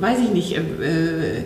weiß 0.00 0.18
ich 0.20 0.30
nicht, 0.30 0.56
äh, 0.56 1.44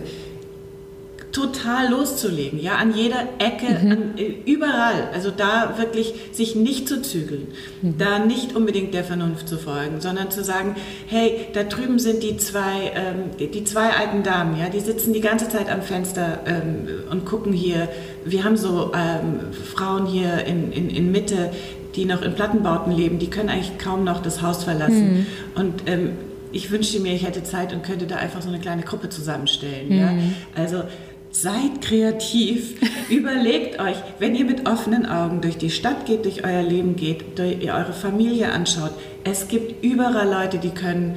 total 1.37 1.91
loszulegen, 1.91 2.59
ja, 2.59 2.75
an 2.77 2.95
jeder 2.95 3.19
Ecke, 3.37 3.85
mhm. 3.85 3.91
an, 3.91 4.17
äh, 4.17 4.23
überall. 4.45 5.09
Also 5.13 5.29
da 5.29 5.77
wirklich 5.77 6.13
sich 6.31 6.55
nicht 6.55 6.87
zu 6.87 7.01
zügeln, 7.01 7.49
mhm. 7.81 7.97
da 7.99 8.17
nicht 8.17 8.55
unbedingt 8.55 8.93
der 8.93 9.03
Vernunft 9.03 9.47
zu 9.47 9.57
folgen, 9.57 10.01
sondern 10.01 10.31
zu 10.31 10.43
sagen, 10.43 10.75
hey, 11.05 11.47
da 11.53 11.63
drüben 11.63 11.99
sind 11.99 12.23
die 12.23 12.37
zwei, 12.37 12.91
ähm, 12.95 13.37
die 13.39 13.63
zwei 13.65 13.91
alten 13.91 14.23
Damen, 14.23 14.57
ja, 14.57 14.69
die 14.69 14.79
sitzen 14.79 15.13
die 15.13 15.21
ganze 15.21 15.47
Zeit 15.47 15.69
am 15.69 15.83
Fenster 15.83 16.39
ähm, 16.47 16.87
und 17.11 17.25
gucken 17.25 17.53
hier. 17.53 17.87
Wir 18.25 18.43
haben 18.43 18.57
so 18.57 18.91
ähm, 18.95 19.53
Frauen 19.75 20.07
hier 20.07 20.43
in, 20.45 20.71
in, 20.71 20.89
in 20.89 21.11
Mitte, 21.11 21.51
die 21.97 22.05
noch 22.05 22.21
in 22.21 22.33
Plattenbauten 22.33 22.93
leben, 22.93 23.19
die 23.19 23.29
können 23.29 23.49
eigentlich 23.49 23.77
kaum 23.77 24.03
noch 24.05 24.21
das 24.21 24.41
Haus 24.41 24.63
verlassen. 24.63 25.13
Mhm. 25.13 25.25
Und 25.55 25.73
ähm, 25.87 26.11
ich 26.53 26.71
wünschte 26.71 27.01
mir, 27.01 27.13
ich 27.13 27.25
hätte 27.25 27.43
Zeit 27.43 27.73
und 27.73 27.83
könnte 27.83 28.07
da 28.07 28.15
einfach 28.15 28.41
so 28.41 28.47
eine 28.47 28.59
kleine 28.59 28.83
Gruppe 28.83 29.09
zusammenstellen. 29.09 29.89
Mhm. 29.89 29.99
Ja? 29.99 30.13
Also 30.55 30.83
Seid 31.29 31.81
kreativ, 31.81 32.75
überlegt 33.09 33.79
euch, 33.79 33.97
wenn 34.17 34.33
ihr 34.33 34.45
mit 34.45 34.67
offenen 34.67 35.05
Augen 35.05 35.41
durch 35.41 35.57
die 35.57 35.69
Stadt 35.69 36.05
geht, 36.05 36.25
durch 36.25 36.43
euer 36.43 36.63
Leben 36.63 36.95
geht, 36.95 37.37
durch 37.37 37.61
ihr 37.61 37.73
eure 37.73 37.93
Familie 37.93 38.51
anschaut, 38.51 38.91
es 39.23 39.47
gibt 39.47 39.83
überall 39.83 40.27
Leute, 40.27 40.57
die 40.57 40.69
können 40.69 41.15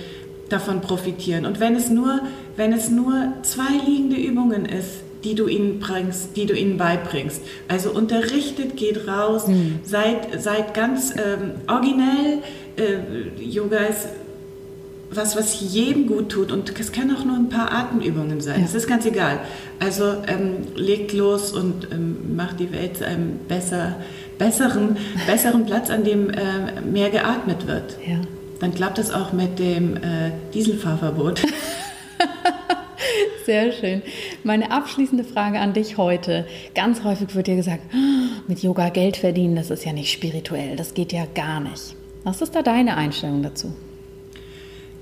davon 0.49 0.81
profitieren. 0.81 1.47
Und 1.47 1.61
wenn 1.61 1.77
es 1.77 1.91
nur, 1.91 2.21
wenn 2.57 2.73
es 2.73 2.91
nur 2.91 3.33
zwei 3.43 3.73
liegende 3.87 4.17
Übungen 4.17 4.67
ist, 4.67 5.05
die 5.25 5.35
du 5.35 5.49
ihnen 5.49 5.81
bringst, 5.81 6.37
die 6.37 6.47
du 6.47 6.55
ihnen 6.55 6.77
beibringst. 6.77 7.43
Also 7.69 7.91
unterrichtet, 7.91 8.77
geht 8.77 9.07
raus, 9.07 9.47
mhm. 9.47 9.81
seid, 9.85 10.43
seid 10.43 10.75
ganz 10.75 11.13
ähm, 11.13 11.53
originell. 11.67 12.39
Äh, 12.77 13.43
Yoga 13.43 13.79
ist 13.79 14.09
was, 15.13 15.37
was 15.37 15.61
jedem 15.61 16.07
gut 16.07 16.29
tut 16.31 16.53
und 16.53 16.79
es 16.79 16.93
kann 16.93 17.15
auch 17.15 17.25
nur 17.25 17.37
ein 17.37 17.49
paar 17.49 17.73
Atemübungen 17.73 18.41
sein. 18.41 18.63
Es 18.65 18.73
ja. 18.73 18.79
ist 18.79 18.87
ganz 18.87 19.05
egal. 19.07 19.41
Also 19.81 20.05
ähm, 20.27 20.69
legt 20.77 21.13
los 21.13 21.53
und 21.53 21.89
ähm, 21.91 22.37
macht 22.37 22.61
die 22.61 22.73
Welt 22.73 22.99
zu 22.99 23.07
einem 23.07 23.39
besser, 23.49 23.97
besseren, 24.39 24.97
besseren 25.27 25.67
Platz, 25.67 25.91
an 25.91 26.05
dem 26.05 26.31
äh, 26.31 26.81
mehr 26.81 27.11
geatmet 27.11 27.67
wird. 27.67 27.97
Ja. 28.07 28.21
Dann 28.61 28.75
klappt 28.75 28.99
es 28.99 29.11
auch 29.11 29.33
mit 29.33 29.59
dem 29.59 29.97
äh, 29.97 30.31
Dieselfahrverbot. 30.55 31.43
Sehr 33.47 33.73
schön. 33.73 34.03
Meine 34.45 34.71
abschließende 34.71 35.25
Frage 35.25 35.59
an 35.59 35.73
dich 35.73 35.97
heute. 35.97 36.47
Ganz 36.75 37.05
häufig 37.05 37.35
wird 37.35 37.47
dir 37.47 37.57
gesagt, 37.57 37.83
ah, 37.93 38.43
mit 38.47 38.63
Yoga 38.63 38.89
Geld 38.89 39.17
verdienen, 39.17 39.57
das 39.57 39.71
ist 39.71 39.85
ja 39.85 39.93
nicht 39.93 40.13
spirituell, 40.13 40.77
das 40.77 40.95
geht 40.95 41.13
ja 41.13 41.27
gar 41.35 41.61
nicht. 41.61 41.95
Was 42.25 42.43
ist 42.43 42.55
da 42.55 42.63
deine 42.63 42.97
Einstellung 42.97 43.43
dazu? 43.43 43.73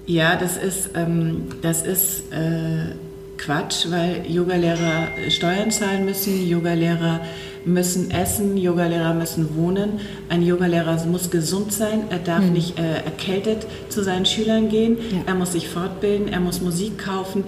Ja, 0.07 0.37
das 0.37 0.57
ist, 0.57 0.91
ähm, 0.95 1.49
das 1.61 1.83
ist 1.83 2.33
äh, 2.33 2.95
Quatsch, 3.37 3.87
weil 3.91 4.25
Yogalehrer 4.27 5.09
Steuern 5.29 5.71
zahlen 5.71 6.05
müssen, 6.05 6.49
Yogalehrer 6.49 7.21
müssen 7.65 8.11
essen, 8.11 8.57
Yogalehrer 8.57 9.15
müssen 9.15 9.57
wohnen. 9.57 10.01
Ein 10.29 10.43
Yogalehrer 10.43 11.05
muss 11.07 11.31
gesund 11.31 11.73
sein, 11.73 12.05
er 12.11 12.19
darf 12.19 12.43
mhm. 12.43 12.53
nicht 12.53 12.79
äh, 12.79 13.05
erkältet 13.05 13.67
zu 13.89 14.03
seinen 14.03 14.27
Schülern 14.27 14.69
gehen, 14.69 14.97
ja. 15.11 15.19
er 15.27 15.35
muss 15.35 15.53
sich 15.53 15.69
fortbilden, 15.69 16.29
er 16.29 16.41
muss 16.41 16.61
Musik 16.61 16.99
kaufen. 16.99 17.45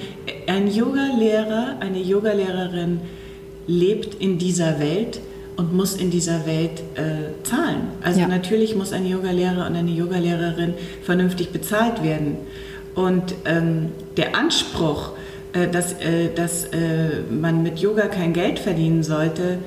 Ein 0.51 0.67
Yogalehrer, 0.67 1.77
eine 1.79 2.01
Yogalehrerin 2.01 2.99
lebt 3.69 4.17
in 4.17 4.37
dieser 4.37 4.81
Welt 4.81 5.21
und 5.57 5.73
muss 5.73 5.95
in 5.95 6.11
dieser 6.11 6.45
Welt 6.45 6.83
äh, 6.97 7.45
zahlen. 7.45 7.83
Also 8.03 8.19
ja. 8.19 8.27
natürlich 8.27 8.75
muss 8.75 8.93
ein 8.93 9.07
Yogalehrer 9.07 9.69
und 9.69 9.77
eine 9.77 9.93
Yogalehrerin 9.93 10.75
vernünftig 11.05 11.51
bezahlt 11.51 12.03
werden. 12.03 12.37
Und 12.97 13.37
ähm, 13.45 13.93
der 14.17 14.35
Anspruch, 14.35 15.13
äh, 15.53 15.69
dass, 15.69 15.93
äh, 15.93 16.35
dass 16.35 16.65
äh, 16.65 17.21
man 17.31 17.63
mit 17.63 17.79
Yoga 17.79 18.09
kein 18.09 18.33
Geld 18.33 18.59
verdienen 18.59 19.05
sollte, 19.05 19.59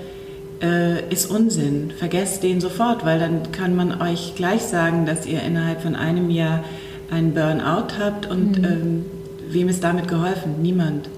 äh, 0.62 1.10
ist 1.10 1.32
Unsinn. 1.32 1.94
Vergesst 1.98 2.44
den 2.44 2.60
sofort, 2.60 3.06
weil 3.06 3.20
dann 3.20 3.54
kann 3.54 3.74
man 3.78 4.02
euch 4.02 4.36
gleich 4.36 4.64
sagen, 4.64 5.06
dass 5.06 5.26
ihr 5.26 5.42
innerhalb 5.44 5.82
von 5.82 5.96
einem 5.96 6.30
Jahr 6.30 6.62
einen 7.10 7.34
Burnout 7.34 7.98
habt 7.98 8.30
und 8.30 8.58
mhm. 8.60 8.66
ähm, 8.66 9.06
wem 9.54 9.70
ist 9.70 9.84
damit 9.84 10.08
geholfen? 10.08 10.62
Niemand. 10.62 11.10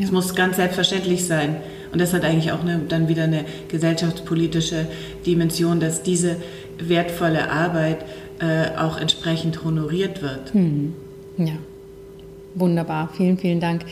Es 0.00 0.10
muss 0.10 0.34
ganz 0.34 0.56
selbstverständlich 0.56 1.24
sein. 1.24 1.56
Und 1.92 2.00
das 2.00 2.12
hat 2.12 2.24
eigentlich 2.24 2.50
auch 2.50 2.60
eine, 2.60 2.80
dann 2.88 3.08
wieder 3.08 3.24
eine 3.24 3.44
gesellschaftspolitische 3.68 4.86
Dimension, 5.24 5.78
dass 5.78 6.02
diese 6.02 6.36
wertvolle 6.78 7.50
Arbeit 7.50 7.98
äh, 8.40 8.76
auch 8.76 8.98
entsprechend 8.98 9.62
honoriert 9.64 10.20
wird. 10.20 10.52
Hm. 10.52 10.94
Ja, 11.38 11.54
wunderbar. 12.56 13.10
Vielen, 13.16 13.38
vielen 13.38 13.60
Dank. 13.60 13.84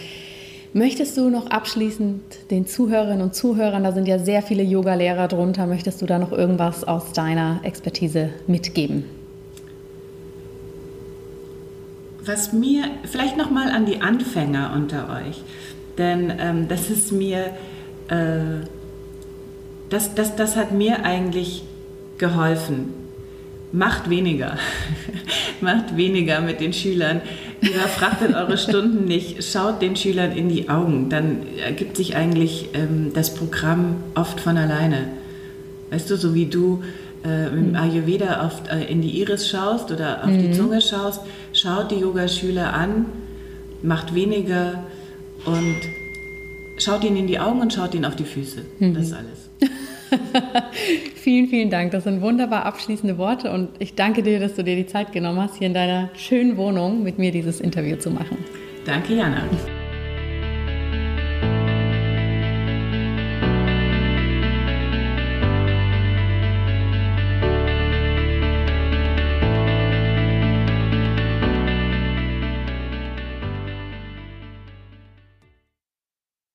Möchtest 0.73 1.17
du 1.17 1.29
noch 1.29 1.47
abschließend 1.47 2.23
den 2.51 2.67
Zuhörerinnen 2.67 3.21
und 3.21 3.35
Zuhörern, 3.35 3.85
da 3.85 3.93
sind 3.93 4.09
ja 4.09 4.19
sehr 4.19 4.43
viele 4.43 4.63
Yoga-Lehrer 4.63 5.29
drunter, 5.29 5.67
möchtest 5.67 6.01
du 6.01 6.07
da 6.07 6.19
noch 6.19 6.33
irgendwas 6.33 6.83
aus 6.83 7.13
deiner 7.13 7.61
Expertise 7.63 8.31
mitgeben? 8.47 9.05
Was 12.25 12.53
mir, 12.53 12.85
vielleicht 13.05 13.37
noch 13.37 13.51
mal 13.51 13.71
an 13.71 13.87
die 13.87 14.01
Anfänger 14.01 14.73
unter 14.75 15.09
euch, 15.11 15.43
denn 15.99 16.33
ähm, 16.39 16.69
das 16.69 16.89
ist 16.89 17.13
mir 17.13 17.51
äh, 18.09 18.67
das, 19.93 20.15
das, 20.15 20.37
das 20.37 20.57
hat 20.57 20.73
mir 20.73 21.05
eigentlich 21.05 21.65
geholfen. 22.17 22.95
Macht 23.73 24.09
weniger. 24.09 24.57
Macht 25.61 25.97
weniger 25.97 26.41
mit 26.41 26.61
den 26.61 26.73
Schülern. 26.73 27.21
Überfrachtet 27.61 28.35
eure 28.35 28.57
Stunden 28.57 29.05
nicht. 29.05 29.45
Schaut 29.45 29.83
den 29.83 29.97
Schülern 29.97 30.33
in 30.33 30.49
die 30.49 30.69
Augen. 30.71 31.11
Dann 31.11 31.43
ergibt 31.63 31.97
sich 31.97 32.17
eigentlich 32.17 32.71
ähm, 32.73 33.13
das 33.15 33.35
Programm 33.35 33.97
oft 34.15 34.41
von 34.41 34.57
alleine. 34.57 35.09
Weißt 35.91 36.09
du, 36.11 36.17
so 36.17 36.35
wie 36.35 36.47
du 36.47 36.83
äh, 37.25 37.49
im 37.49 37.71
mhm. 37.71 37.77
Ayurveda 37.77 38.47
oft 38.47 38.69
äh, 38.69 38.85
in 38.85 39.03
die 39.03 39.21
Iris 39.21 39.49
schaust 39.49 39.91
oder 39.91 40.25
auf 40.25 40.31
mhm. 40.31 40.39
die 40.39 40.53
Zunge 40.53 40.81
schaust, 40.81 41.21
schaut 41.63 41.91
die 41.91 41.97
Yogaschüler 41.97 42.73
an, 42.73 43.07
macht 43.83 44.15
weniger 44.15 44.85
und 45.45 45.77
schaut 46.79 47.05
ihn 47.05 47.17
in 47.17 47.27
die 47.27 47.39
Augen 47.39 47.61
und 47.61 47.73
schaut 47.73 47.95
ihn 47.95 48.05
auf 48.05 48.17
die 48.17 48.25
Füße. 48.25 48.63
Mhm. 48.79 48.95
Das 48.95 49.07
ist 49.07 49.13
alles. 49.13 49.51
vielen, 51.15 51.49
vielen 51.49 51.71
Dank. 51.71 51.93
Das 51.93 52.05
sind 52.05 52.21
wunderbar 52.21 52.67
abschließende 52.67 53.17
Worte 53.17 53.53
und 53.53 53.69
ich 53.79 53.95
danke 53.95 54.23
dir, 54.23 54.41
dass 54.41 54.55
du 54.55 54.65
dir 54.65 54.77
die 54.77 54.87
Zeit 54.87 55.13
genommen 55.13 55.41
hast, 55.41 55.57
hier 55.57 55.69
in 55.69 55.75
deiner 55.75 56.11
schönen 56.17 56.57
Wohnung 56.57 57.03
mit 57.03 57.19
mir 57.19 57.31
dieses 57.31 57.61
Interview 57.61 57.97
zu 57.97 58.11
machen. 58.11 58.39
Danke, 58.85 59.15
Jana. 59.15 59.43